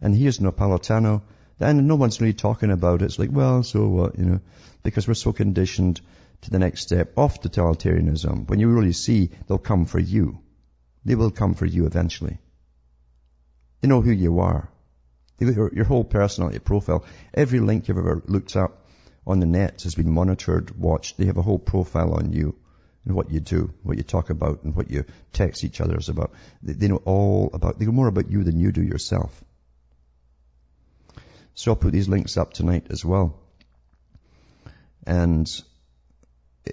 [0.00, 1.22] And here's Napolitano,
[1.58, 3.06] and no one's really talking about it.
[3.06, 4.40] It's like, well, so what, you know,
[4.84, 6.00] because we're so conditioned
[6.42, 8.48] to the next step of totalitarianism.
[8.48, 10.38] When you really see, they'll come for you.
[11.04, 12.38] They will come for you eventually.
[13.80, 14.70] They know who you are.
[15.38, 18.86] Your, your whole personality profile, every link you've ever looked up
[19.26, 21.18] on the net has been monitored, watched.
[21.18, 22.54] They have a whole profile on you
[23.04, 26.32] and what you do, what you talk about and what you text each other about.
[26.62, 29.44] They, they know all about, they know more about you than you do yourself.
[31.54, 33.38] So I'll put these links up tonight as well.
[35.06, 35.46] And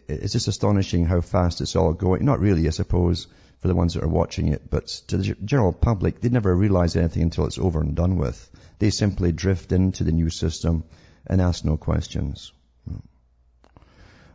[0.07, 2.25] it's just astonishing how fast it's all going.
[2.25, 3.27] Not really, I suppose
[3.63, 6.97] for the ones that are watching it, but to the general public, they never realize
[6.97, 8.49] anything until it's over and done with.
[8.77, 10.83] They simply drift into the new system
[11.25, 12.51] and ask no questions.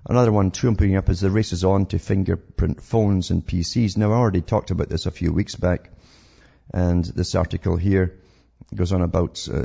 [0.09, 3.47] Another one too I'm putting up is the race is on to fingerprint phones and
[3.47, 3.99] PCs.
[3.99, 5.91] Now I already talked about this a few weeks back,
[6.73, 8.19] and this article here
[8.75, 9.61] goes on about, uh,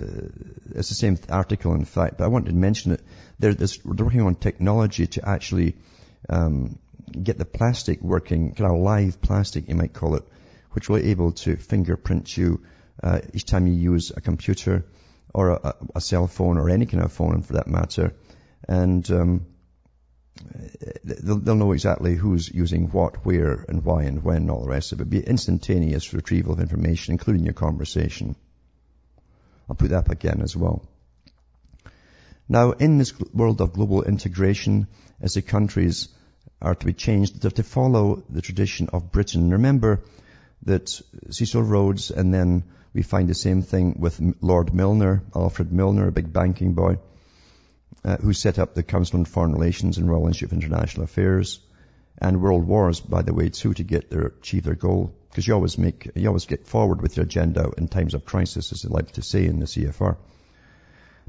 [0.76, 3.02] it's the same article in fact, but I wanted to mention it.
[3.39, 5.78] They're, they're working on technology to actually
[6.28, 6.80] um,
[7.21, 10.23] get the plastic working, kind of live plastic you might call it,
[10.71, 12.62] which will be able to fingerprint you
[13.02, 14.86] uh, each time you use a computer
[15.34, 18.13] or a, a, cell phone or any kind of phone for that matter.
[18.67, 19.45] And um,
[21.04, 24.69] they'll, they'll, know exactly who's using what, where, and why, and when, and all the
[24.69, 25.04] rest of it.
[25.04, 28.36] It'll be instantaneous retrieval of information, including your conversation.
[29.69, 30.86] I'll put that up again as well.
[32.47, 34.88] Now, in this world of global integration,
[35.21, 36.10] as the countries
[36.63, 37.41] are to be changed.
[37.41, 39.52] They're to follow the tradition of Britain.
[39.52, 40.02] Remember
[40.63, 46.08] that Cecil Rhodes and then we find the same thing with Lord Milner, Alfred Milner,
[46.08, 46.97] a big banking boy,
[48.06, 51.60] uh, who set up the Council on Foreign Relations and Royal Institute of International Affairs
[52.17, 55.13] and world wars, by the way, too, to get their, achieve their goal.
[55.30, 58.71] Because you always make, you always get forward with your agenda in times of crisis,
[58.71, 60.17] as they like to say in the CFR.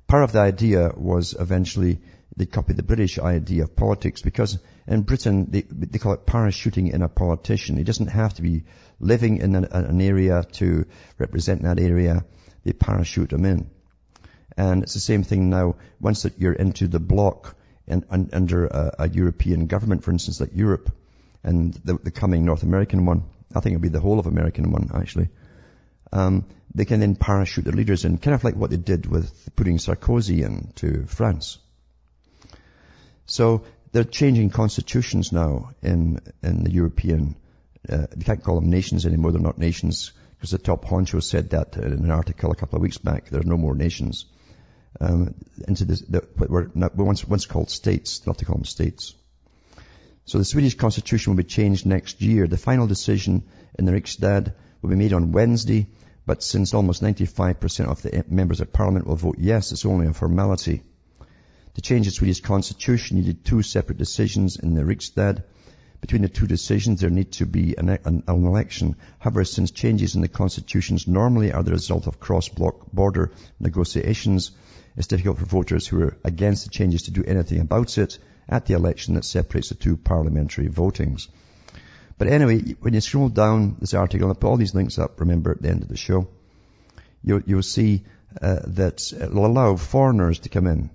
[0.06, 2.00] Part of the idea was eventually
[2.36, 6.92] they copied the British idea of politics because in Britain they, they call it parachuting
[6.92, 7.76] in a politician.
[7.76, 8.64] He doesn't have to be
[9.00, 10.86] living in an, an area to
[11.18, 12.24] represent that area.
[12.64, 13.70] They parachute him in.
[14.56, 15.76] And it's the same thing now.
[16.00, 20.40] Once that you're into the bloc and, and under a, a, European government, for instance,
[20.40, 20.90] like Europe,
[21.42, 24.70] and the, the, coming North American one, I think it'll be the whole of American
[24.70, 25.28] one actually.
[26.12, 29.50] Um, they can then parachute their leaders in, kind of like what they did with
[29.56, 31.58] putting Sarkozy into France.
[33.26, 33.64] So
[33.94, 37.37] they're changing constitutions now in, in the European
[37.88, 39.33] uh, you can't call them nations anymore.
[39.33, 42.83] They're not nations because the top honcho said that in an article a couple of
[42.83, 43.28] weeks back.
[43.28, 44.26] There are no more nations.
[45.00, 45.35] Um,
[45.68, 49.14] into this, the, what were not, once, once called states, not to call them states.
[50.24, 52.46] So the Swedish constitution will be changed next year.
[52.46, 53.44] The final decision
[53.78, 55.88] in the Riksdag will be made on Wednesday,
[56.24, 60.12] but since almost 95% of the members of parliament will vote yes, it's only a
[60.14, 60.83] formality.
[61.74, 65.42] To change the Swedish constitution needed two separate decisions in the Riksdag.
[66.00, 68.94] Between the two decisions, there need to be an, an, an, election.
[69.18, 74.52] However, since changes in the constitutions normally are the result of cross-block border negotiations,
[74.96, 78.66] it's difficult for voters who are against the changes to do anything about it at
[78.66, 81.26] the election that separates the two parliamentary votings.
[82.18, 85.18] But anyway, when you scroll down this article, and I'll put all these links up,
[85.18, 86.28] remember, at the end of the show,
[87.24, 88.04] you'll, you'll see
[88.40, 90.90] uh, that it'll allow foreigners to come in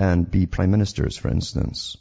[0.00, 1.98] and be prime ministers, for instance.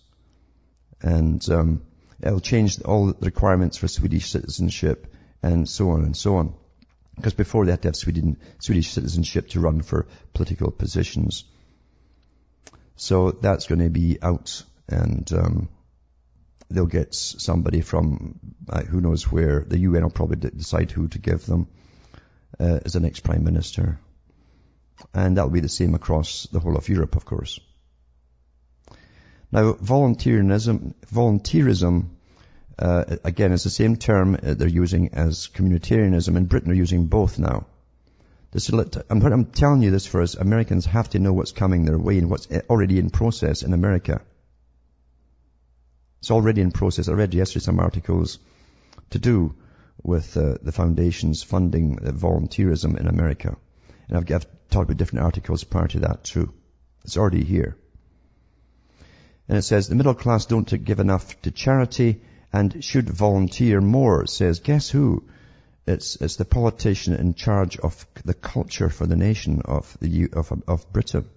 [1.02, 1.82] And um,
[2.24, 6.54] it'll change all the requirements for Swedish citizenship and so on and so on.
[7.18, 11.44] Because before they had to have Sweden, Swedish citizenship to run for political positions.
[12.96, 15.70] So that's going to be out and um,
[16.70, 19.66] they'll get somebody from uh, who knows where.
[19.68, 21.68] The UN will probably decide who to give them
[22.58, 24.00] uh, as the next prime minister.
[25.14, 27.60] And that'll be the same across the whole of Europe, of course.
[29.52, 32.10] Now, volunteerism, volunteerism
[32.78, 36.38] uh, again, is the same term uh, they're using as communitarianism.
[36.38, 37.66] In Britain, they're using both now.
[38.52, 40.36] This, I'm, telling you this for us.
[40.36, 44.22] Americans have to know what's coming their way and what's already in process in America.
[46.20, 47.10] It's already in process.
[47.10, 48.40] I read yesterday some articles
[49.12, 49.56] to do
[50.02, 53.56] with uh, the foundations funding uh, volunteerism in America.
[54.08, 56.54] And I've, I've talked about different articles prior to that too.
[57.04, 57.78] It's already here.
[59.50, 62.22] And it says the middle class don't give enough to charity
[62.54, 64.24] and should volunteer more.
[64.24, 65.28] It says, guess who?
[65.88, 70.54] It's, it's the politician in charge of the culture for the nation of the, of,
[70.68, 71.28] of Britain.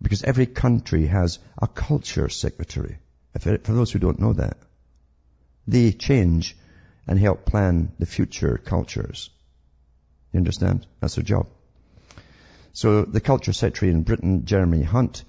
[0.00, 2.98] Because every country has a culture secretary.
[3.38, 4.56] For those who don't know that,
[5.66, 6.56] they change
[7.06, 9.28] and help plan the future cultures.
[10.32, 10.86] You understand?
[11.00, 11.48] That's their job.
[12.72, 15.22] So the culture secretary in Britain, Jeremy Hunt,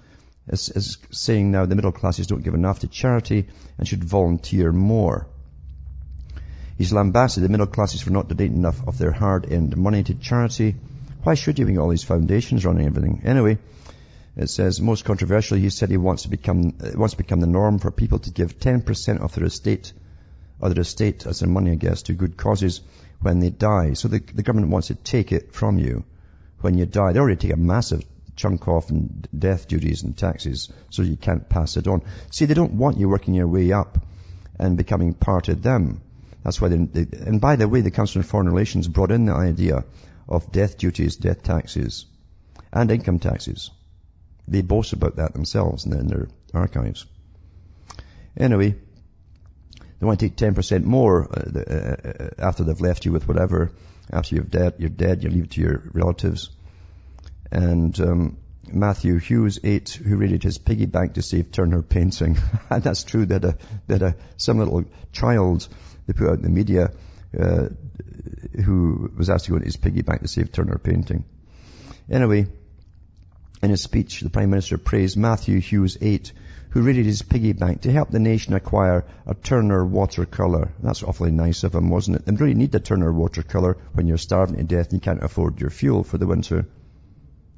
[0.48, 3.46] is, is saying now the middle classes don't give enough to charity
[3.78, 5.26] and should volunteer more.
[6.76, 10.74] He's lambasted the middle classes for not donating enough of their hard-earned money to charity.
[11.22, 13.22] Why should you, having all these foundations running everything?
[13.24, 13.58] Anyway,
[14.36, 17.46] it says, most controversially, he said he wants to become, uh, wants to become the
[17.46, 19.92] norm for people to give 10% of their estate,
[20.58, 22.80] or their estate as their money, I guess, to good causes
[23.20, 23.92] when they die.
[23.92, 26.04] So the, the government wants to take it from you
[26.62, 27.12] when you die.
[27.12, 28.02] They already take a massive
[28.36, 32.02] chunk off in death duties and taxes, so you can't pass it on.
[32.30, 33.98] See, they don't want you working your way up
[34.58, 36.00] and becoming part of them.
[36.42, 39.26] That's why they, they and by the way, the Council on Foreign Relations brought in
[39.26, 39.84] the idea
[40.28, 42.06] of death duties, death taxes,
[42.72, 43.70] and income taxes.
[44.48, 47.06] They boast about that themselves in their, archives.
[48.36, 48.74] Anyway,
[49.98, 53.72] they want to take 10% more uh, uh, uh, after they've left you with whatever.
[54.10, 56.50] After you're dead, you're dead, you leave it to your relatives.
[57.52, 62.38] And um, Matthew Hughes, eight, who raided his piggy bank to save Turner painting.
[62.70, 65.68] and that's true that a, that a, some little child
[66.06, 66.92] they put out in the media
[67.38, 67.68] uh,
[68.64, 71.24] who was asked to go into his piggy bank to save Turner painting.
[72.10, 72.46] Anyway,
[73.62, 76.32] in his speech, the Prime Minister praised Matthew Hughes 8,
[76.70, 80.72] who raided his piggy bank to help the nation acquire a Turner watercolour.
[80.82, 82.24] That's awfully nice of him, wasn't it?
[82.24, 85.60] They really need the Turner watercolour when you're starving to death and you can't afford
[85.60, 86.66] your fuel for the winter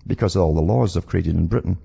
[0.07, 1.79] because of all the laws they've created in Britain.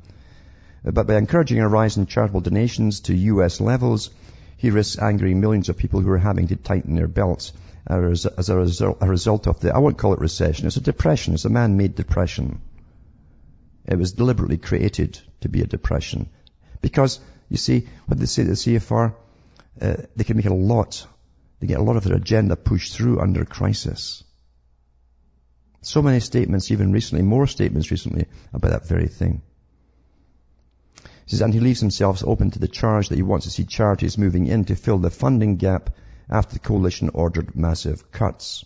[0.84, 4.10] But by encouraging a rise in charitable donations to US levels,
[4.58, 7.54] he risks angering millions of people who are having to tighten their belts
[7.88, 11.34] as a result, a result of the, I won't call it recession, it's a depression,
[11.34, 12.62] it's a man-made depression.
[13.86, 16.30] It was deliberately created to be a depression.
[16.82, 19.16] Because, you see, what they say at the CFR,
[19.82, 21.08] uh, they can make a lot,
[21.60, 24.24] they get a lot of their agenda pushed through under crisis.
[25.82, 29.42] So many statements, even recently, more statements recently about that very thing.
[31.26, 33.64] He says, and he leaves himself open to the charge that he wants to see
[33.64, 35.92] charities moving in to fill the funding gap
[36.30, 38.66] after the coalition ordered massive cuts.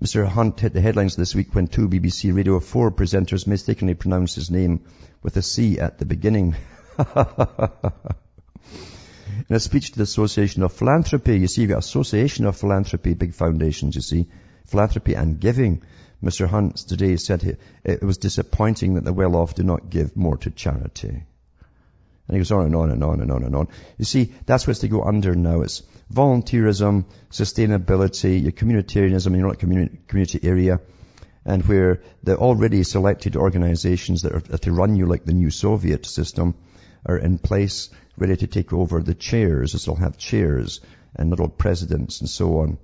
[0.00, 0.26] Mr.
[0.26, 4.50] Hunt hit the headlines this week when two BBC Radio 4 presenters mistakenly pronounced his
[4.50, 4.84] name
[5.22, 6.56] with a C at the beginning.
[9.48, 13.34] In a speech to the Association of Philanthropy, you see, got Association of Philanthropy, big
[13.34, 14.26] foundations, you see,
[14.70, 15.82] philanthropy and giving.
[16.22, 16.46] Mr.
[16.46, 20.50] Hunt today said he, it was disappointing that the well-off do not give more to
[20.50, 21.08] charity.
[21.08, 23.68] And he goes on and on and on and on and on.
[23.98, 25.62] You see, that's what's to go under now.
[25.62, 30.80] It's volunteerism, sustainability, your communitarianism, you're not community, community area,
[31.44, 36.06] and where the already selected organizations that are to run you like the new Soviet
[36.06, 36.54] system
[37.06, 40.80] are in place, ready to take over the chairs, as they'll have chairs
[41.16, 42.78] and little presidents and so on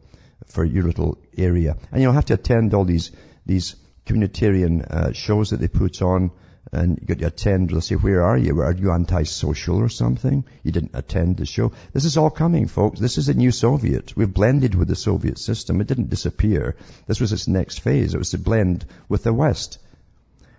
[0.46, 1.76] for your little area.
[1.92, 3.12] And you'll have to attend all these,
[3.44, 3.76] these
[4.06, 6.30] communitarian uh, shows that they put on
[6.72, 8.60] and you got to attend, they'll say, where are you?
[8.60, 10.44] Are you anti-social or something?
[10.64, 11.72] You didn't attend the show.
[11.92, 12.98] This is all coming, folks.
[12.98, 14.16] This is a new Soviet.
[14.16, 15.80] We've blended with the Soviet system.
[15.80, 16.76] It didn't disappear.
[17.06, 18.14] This was its next phase.
[18.14, 19.78] It was to blend with the West.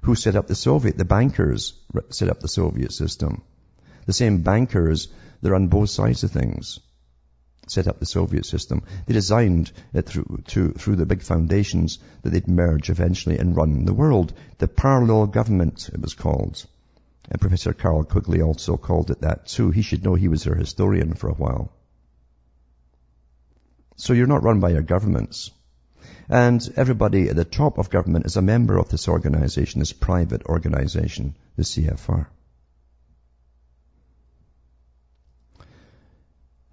[0.04, 0.98] Who set up the Soviet?
[0.98, 1.74] The bankers
[2.10, 3.42] set up the Soviet system.
[4.06, 5.10] The same bankers,
[5.42, 6.80] they're on both sides of things
[7.70, 8.84] set up the Soviet system.
[9.06, 13.86] They designed it through, to, through the big foundations that they'd merge eventually and run
[13.86, 14.34] the world.
[14.58, 16.66] The parallel government, it was called.
[17.30, 19.72] And Professor Carroll Quigley also called it that too.
[19.72, 21.72] He should know he was their historian for a while.
[23.98, 25.52] So you're not run by your governments.
[26.30, 30.46] And everybody at the top of government is a member of this organization, this private
[30.46, 32.28] organization, the CFR.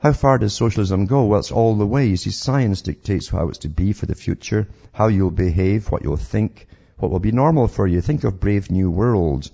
[0.05, 1.24] How far does socialism go?
[1.24, 2.09] Well, it's all the way.
[2.09, 6.02] You see, science dictates how it's to be for the future, how you'll behave, what
[6.02, 6.66] you'll think,
[6.98, 8.02] what will be normal for you.
[8.02, 9.50] Think of Brave New World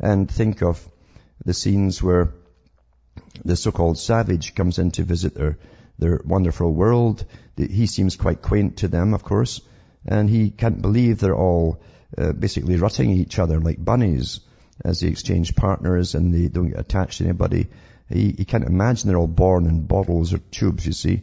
[0.00, 0.84] and think of
[1.44, 2.32] the scenes where
[3.44, 5.56] the so-called savage comes in to visit their,
[6.00, 7.24] their wonderful world.
[7.56, 9.60] He seems quite quaint to them, of course,
[10.04, 11.80] and he can't believe they're all
[12.18, 14.40] uh, basically rutting each other like bunnies
[14.84, 17.68] as they exchange partners and they don't get attached to anybody.
[18.08, 21.22] He, can't imagine they're all born in bottles or tubes, you see,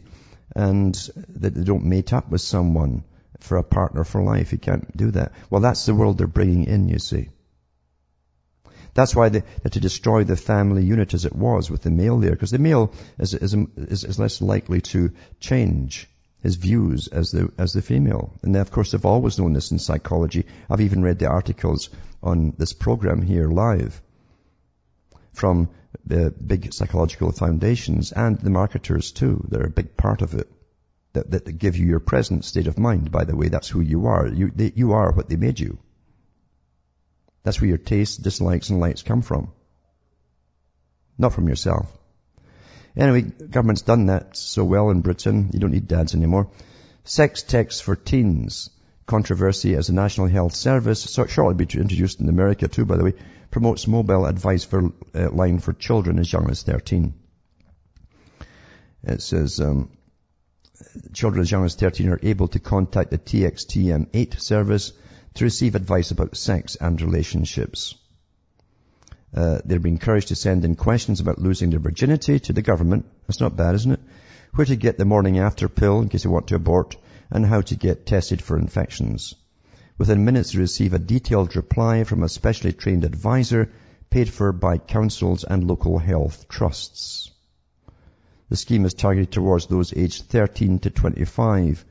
[0.54, 0.94] and
[1.28, 3.04] that they don't mate up with someone
[3.40, 4.50] for a partner for life.
[4.50, 5.32] He can't do that.
[5.48, 7.30] Well, that's the world they're bringing in, you see.
[8.92, 12.18] That's why they, are to destroy the family unit as it was with the male
[12.18, 15.10] there, because the male is, is, is, is, less likely to
[15.40, 16.08] change
[16.42, 18.32] his views as the, as the female.
[18.42, 20.46] And they, of course, they've always known this in psychology.
[20.70, 21.90] I've even read the articles
[22.22, 24.00] on this program here live
[25.32, 25.70] from
[26.06, 29.44] the big psychological foundations and the marketers too.
[29.48, 30.50] They're a big part of it.
[31.12, 33.48] That, that give you your present state of mind, by the way.
[33.48, 34.26] That's who you are.
[34.26, 35.78] You, they, you are what they made you.
[37.44, 39.52] That's where your tastes, dislikes, and likes come from.
[41.16, 41.86] Not from yourself.
[42.96, 46.48] Anyway, government's done that so well in Britain, you don't need dads anymore.
[47.04, 48.70] Sex texts for teens.
[49.06, 53.14] Controversy as a National Health Service, shortly be introduced in America too, by the way,
[53.50, 57.12] promotes mobile advice for, uh, line for children as young as 13.
[59.02, 59.90] It says, um,
[61.12, 64.92] children as young as 13 are able to contact the TXTM8 service
[65.34, 67.94] to receive advice about sex and relationships.
[69.34, 73.04] Uh, they're being encouraged to send in questions about losing their virginity to the government.
[73.26, 74.00] That's not bad, isn't it?
[74.54, 76.96] Where to get the morning after pill in case they want to abort,
[77.30, 79.34] and how to get tested for infections.
[79.96, 83.70] Within minutes you receive a detailed reply from a specially trained advisor
[84.10, 87.30] paid for by councils and local health trusts.
[88.48, 91.84] The scheme is targeted towards those aged 13 to 25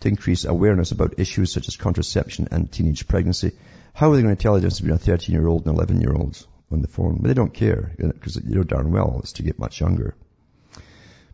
[0.00, 3.52] to increase awareness about issues such as contraception and teenage pregnancy.
[3.94, 6.00] How are they going to tell the difference between a 13 year old and 11
[6.00, 7.18] year old on the phone?
[7.20, 10.14] But they don't care because you know darn well it's to get much younger.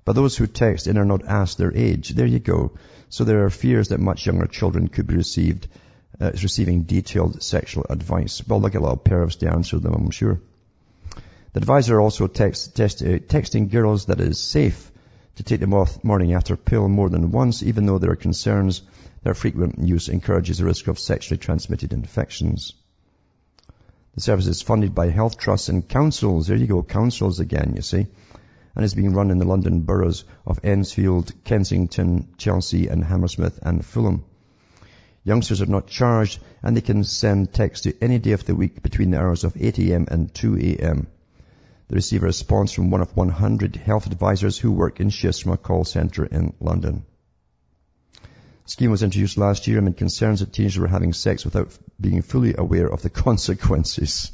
[0.05, 2.11] But those who text in are not asked their age.
[2.11, 2.73] There you go.
[3.09, 5.69] So there are fears that much younger children could be received
[6.21, 8.43] uh, receiving detailed sexual advice.
[8.47, 10.41] Well, they'll get a lot of parents to answer them, I'm sure.
[11.53, 14.91] The advisor also text, text, uh, texting girls that it is safe
[15.37, 18.83] to take the morning after pill more than once, even though there are concerns
[19.23, 22.75] their frequent use encourages the risk of sexually transmitted infections.
[24.15, 26.47] The service is funded by health trusts and councils.
[26.47, 28.07] There you go, councils again, you see.
[28.81, 33.85] And is being run in the London boroughs of Enfield, Kensington, Chelsea and Hammersmith and
[33.85, 34.25] Fulham.
[35.23, 38.83] Youngsters are not charged and they can send text to any day of the week
[38.83, 40.07] between the hours of 8 a.m.
[40.11, 41.09] and 2 a.m.
[41.89, 45.53] They receive a response from one of 100 health advisors who work in shifts from
[45.53, 47.05] a call center in London.
[48.15, 48.21] The
[48.65, 51.69] scheme was introduced last year amid concerns that teenagers were having sex without
[52.01, 54.33] being fully aware of the consequences.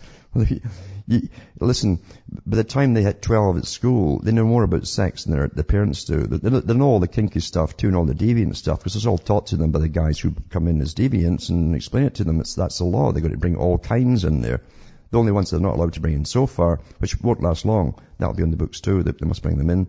[1.08, 1.28] You,
[1.60, 2.00] listen,
[2.44, 5.46] by the time they hit 12 at school, they know more about sex than their,
[5.48, 6.26] their parents do.
[6.26, 9.06] They, they, know all the kinky stuff too and all the deviant stuff because it's
[9.06, 12.16] all taught to them by the guys who come in as deviants and explain it
[12.16, 12.40] to them.
[12.40, 13.12] It's, that's the law.
[13.12, 14.62] They've got to bring all kinds in there.
[15.10, 17.94] The only ones they're not allowed to bring in so far, which won't last long,
[18.18, 19.86] that'll be in the books too, that they must bring them in,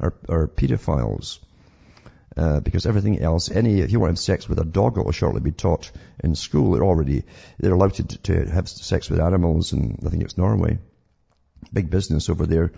[0.00, 1.38] are, are pedophiles.
[2.36, 5.04] Uh, because everything else, any, if you want to have sex with a dog, it
[5.04, 5.90] will shortly be taught
[6.22, 6.72] in school.
[6.72, 7.24] They're already,
[7.58, 10.78] they're allowed to, to have sex with animals and I think it's Norway.
[11.72, 12.72] Big business over there,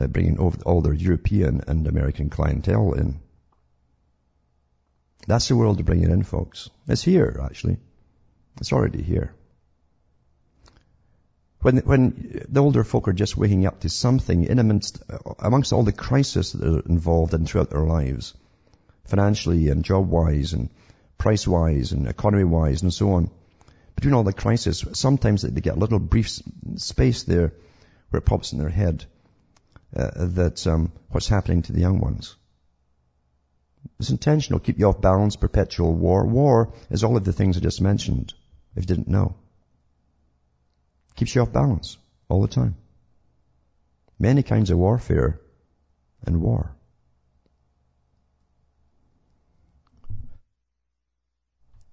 [0.00, 3.20] uh, bringing over all their European and American clientele in.
[5.28, 6.68] That's the world to bring it in, folks.
[6.88, 7.78] It's here, actually.
[8.60, 9.34] It's already here.
[11.60, 15.00] When, when the older folk are just waking up to something in amongst,
[15.38, 18.34] amongst all the crises that are involved in throughout their lives,
[19.06, 20.70] financially and job-wise and
[21.18, 23.30] price-wise and economy-wise and so on,
[23.94, 26.28] between all the crises, sometimes they get a little brief
[26.76, 27.52] space there
[28.10, 29.04] where it pops in their head
[29.96, 32.36] uh, that um, what's happening to the young ones.
[33.98, 36.26] It's intentional, keep you off balance, perpetual war.
[36.26, 38.34] War is all of the things I just mentioned,
[38.74, 39.36] if you didn't know.
[41.14, 41.96] Keeps you off balance
[42.28, 42.76] all the time.
[44.18, 45.40] Many kinds of warfare
[46.26, 46.75] and war.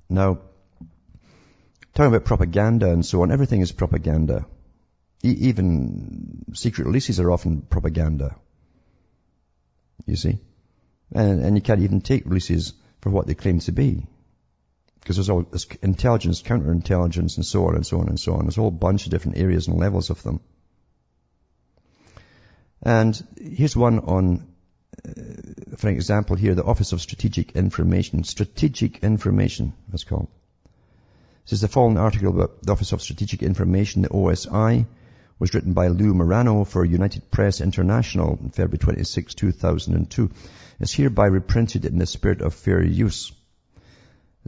[0.09, 0.39] Now,
[1.93, 4.45] talking about propaganda and so on, everything is propaganda.
[5.23, 8.35] E- even secret releases are often propaganda.
[10.05, 10.39] You see?
[11.13, 14.05] And, and you can't even take releases for what they claim to be.
[14.99, 18.45] Because there's all this intelligence, counterintelligence, and so on and so on and so on.
[18.45, 20.39] There's a whole bunch of different areas and levels of them.
[22.81, 24.52] And here's one on,
[25.07, 28.23] Uh, for example here, the Office of Strategic Information.
[28.23, 30.27] Strategic Information, it's called.
[31.45, 34.85] This is the following article about the Office of Strategic Information, the OSI,
[35.39, 40.31] was written by Lou Marano for United Press International on February 26, 2002.
[40.79, 43.31] It's hereby reprinted in the spirit of fair use.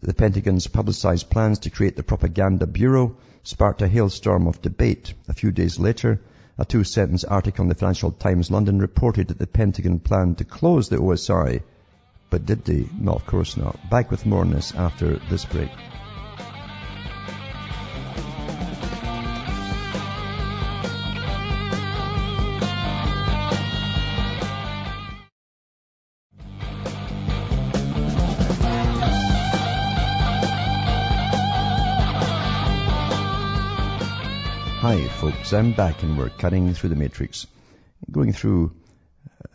[0.02, 5.14] The Pentagon's publicized plans to create the Propaganda Bureau sparked a hailstorm of debate.
[5.28, 6.22] A few days later,
[6.58, 10.90] a two-sentence article in the Financial Times London reported that the Pentagon planned to close
[10.90, 11.64] the OSI.
[12.30, 12.88] But did they?
[12.98, 13.78] No, of course not.
[13.90, 15.72] Back with more on this after this break.
[35.46, 37.46] Folks, I'm back and we're cutting through the matrix,
[38.10, 38.76] going through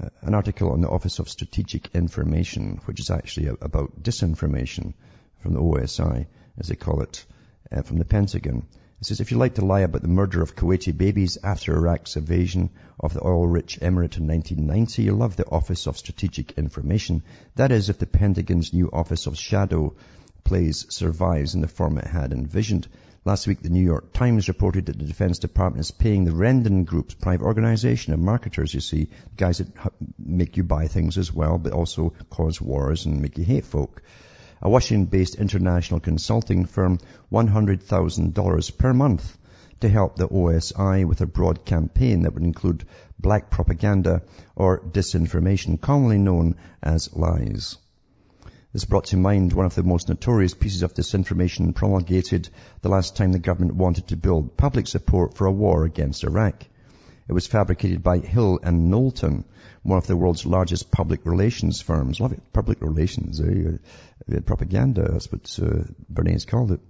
[0.01, 4.95] uh, an article on the Office of Strategic Information, which is actually about disinformation
[5.41, 6.27] from the OSI,
[6.61, 7.27] as they call it,
[7.73, 8.69] uh, from the Pentagon.
[9.01, 12.15] It says, if you like to lie about the murder of Kuwaiti babies after Iraq's
[12.15, 12.71] invasion
[13.01, 17.25] of the oil-rich emirate in 1990, you love the Office of Strategic Information.
[17.57, 19.97] That is, if the Pentagon's new Office of Shadow
[20.45, 22.87] plays survives in the form it had envisioned.
[23.23, 26.87] Last week, the New York Times reported that the Defense Department is paying the Rendon
[26.87, 29.69] Group's private organization of marketers, you see, guys that
[30.19, 34.01] make you buy things as well, but also cause wars and make you hate folk.
[34.63, 36.99] A Washington-based international consulting firm,
[37.31, 39.37] $100,000 per month
[39.81, 42.87] to help the OSI with a broad campaign that would include
[43.19, 44.23] black propaganda
[44.57, 47.77] or disinformation, commonly known as lies.
[48.73, 52.49] This brought to mind one of the most notorious pieces of disinformation promulgated
[52.83, 56.65] the last time the government wanted to build public support for a war against Iraq.
[57.27, 59.45] It was fabricated by Hill and Knowlton,
[59.83, 62.21] one of the world's largest public relations firms.
[62.21, 62.53] Love it.
[62.53, 63.79] Public relations, eh?
[64.33, 66.81] Uh, propaganda, that's what uh, Bernays called it.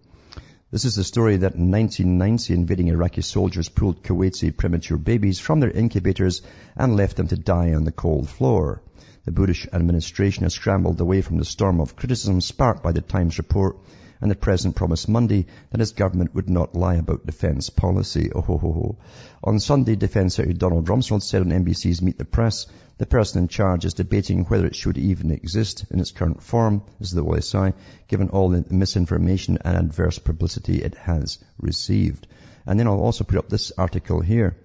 [0.70, 5.60] This is the story that in 1990 invading Iraqi soldiers pulled Kuwaiti premature babies from
[5.60, 6.42] their incubators
[6.76, 8.82] and left them to die on the cold floor.
[9.26, 13.36] The Bush administration has scrambled away from the storm of criticism sparked by the Times
[13.36, 13.76] report,
[14.18, 18.32] and the President promised Monday that his government would not lie about defence policy.
[18.34, 18.98] Oh, ho, ho, ho.
[19.44, 22.66] On Sunday, Defence Secretary Donald Rumsfeld said on NBC's Meet the Press,
[22.96, 26.82] the person in charge is debating whether it should even exist in its current form,
[26.98, 27.74] as the OSI,
[28.08, 32.26] given all the misinformation and adverse publicity it has received.
[32.64, 34.56] And then I'll also put up this article here.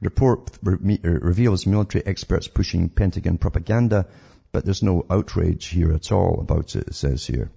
[0.00, 4.06] Report re- reveals military experts pushing Pentagon propaganda,
[4.52, 7.50] but there's no outrage here at all about it, it says here.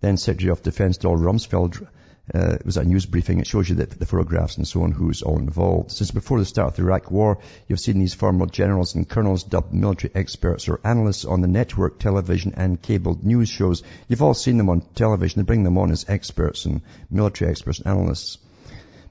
[0.00, 1.86] Then Secretary of Defense Donald Rumsfeld
[2.34, 3.40] uh, was at a news briefing.
[3.40, 5.90] It shows you the, the photographs and so on, who's all involved.
[5.90, 9.42] Since before the start of the Iraq War, you've seen these former generals and colonels
[9.42, 13.82] dubbed military experts or analysts on the network, television and cabled news shows.
[14.08, 15.40] You've all seen them on television.
[15.40, 18.38] They bring them on as experts and military experts and analysts.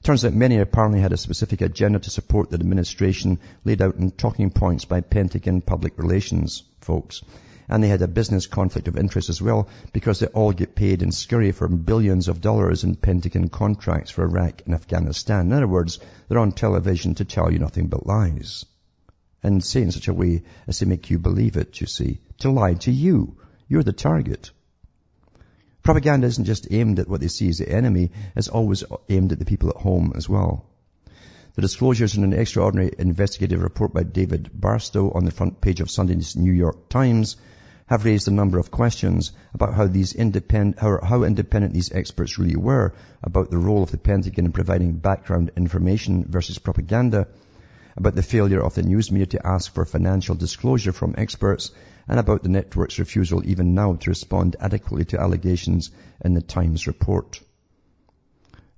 [0.02, 4.10] Turns out many apparently had a specific agenda to support the administration laid out in
[4.10, 7.22] talking points by Pentagon public relations folks.
[7.68, 11.02] And they had a business conflict of interest as well because they all get paid
[11.02, 15.46] in scurry for billions of dollars in Pentagon contracts for Iraq and Afghanistan.
[15.46, 15.98] In other words,
[16.28, 18.64] they're on television to tell you nothing but lies.
[19.42, 22.20] And say in such a way as to make you believe it, you see.
[22.38, 23.36] To lie to you.
[23.68, 24.50] You're the target.
[25.82, 29.38] Propaganda isn't just aimed at what they see as the enemy, it's always aimed at
[29.38, 30.66] the people at home as well.
[31.54, 35.90] The disclosures in an extraordinary investigative report by David Barstow on the front page of
[35.90, 37.36] Sunday's New York Times
[37.86, 42.38] have raised a number of questions about how these independent, how, how independent these experts
[42.38, 47.26] really were about the role of the Pentagon in providing background information versus propaganda,
[47.96, 51.72] about the failure of the news media to ask for financial disclosure from experts,
[52.10, 55.92] and about the network's refusal even now to respond adequately to allegations
[56.24, 57.40] in the Times report.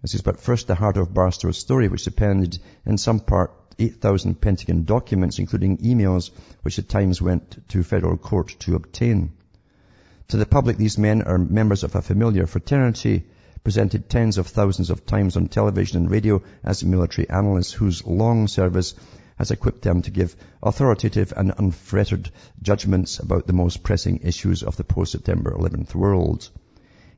[0.03, 4.39] This is but first the heart of Barstow's story, which depended in some part 8,000
[4.39, 6.31] Pentagon documents, including emails,
[6.61, 9.33] which the Times went to federal court to obtain.
[10.29, 13.25] To the public, these men are members of a familiar fraternity,
[13.65, 18.47] presented tens of thousands of times on television and radio as military analysts whose long
[18.47, 18.95] service
[19.37, 22.31] has equipped them to give authoritative and unfettered
[22.61, 26.49] judgments about the most pressing issues of the post-September 11th world.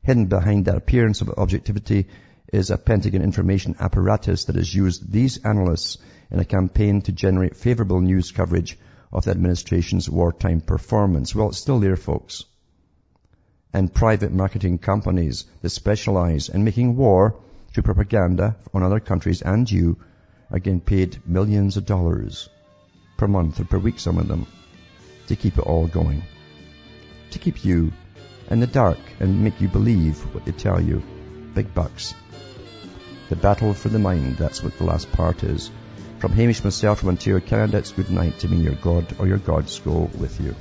[0.03, 2.07] Hidden behind that appearance of objectivity
[2.53, 5.99] is a Pentagon information apparatus that has used these analysts
[6.31, 8.79] in a campaign to generate favorable news coverage
[9.12, 11.35] of the administration's wartime performance.
[11.35, 12.45] Well, it's still there, folks.
[13.73, 17.37] And private marketing companies that specialize in making war
[17.73, 19.99] through propaganda on other countries and you
[20.59, 22.49] getting paid millions of dollars
[23.17, 24.47] per month or per week, some of them,
[25.29, 26.23] to keep it all going.
[27.33, 27.93] To keep you
[28.51, 31.03] in the dark and make you believe what they tell you.
[31.55, 32.15] Big bucks.
[33.31, 35.71] The battle for the mind, that's what the last part is.
[36.19, 39.39] From Hamish myself from Ontario, Canada, it's good night to me, your God or your
[39.39, 40.55] gods go with you.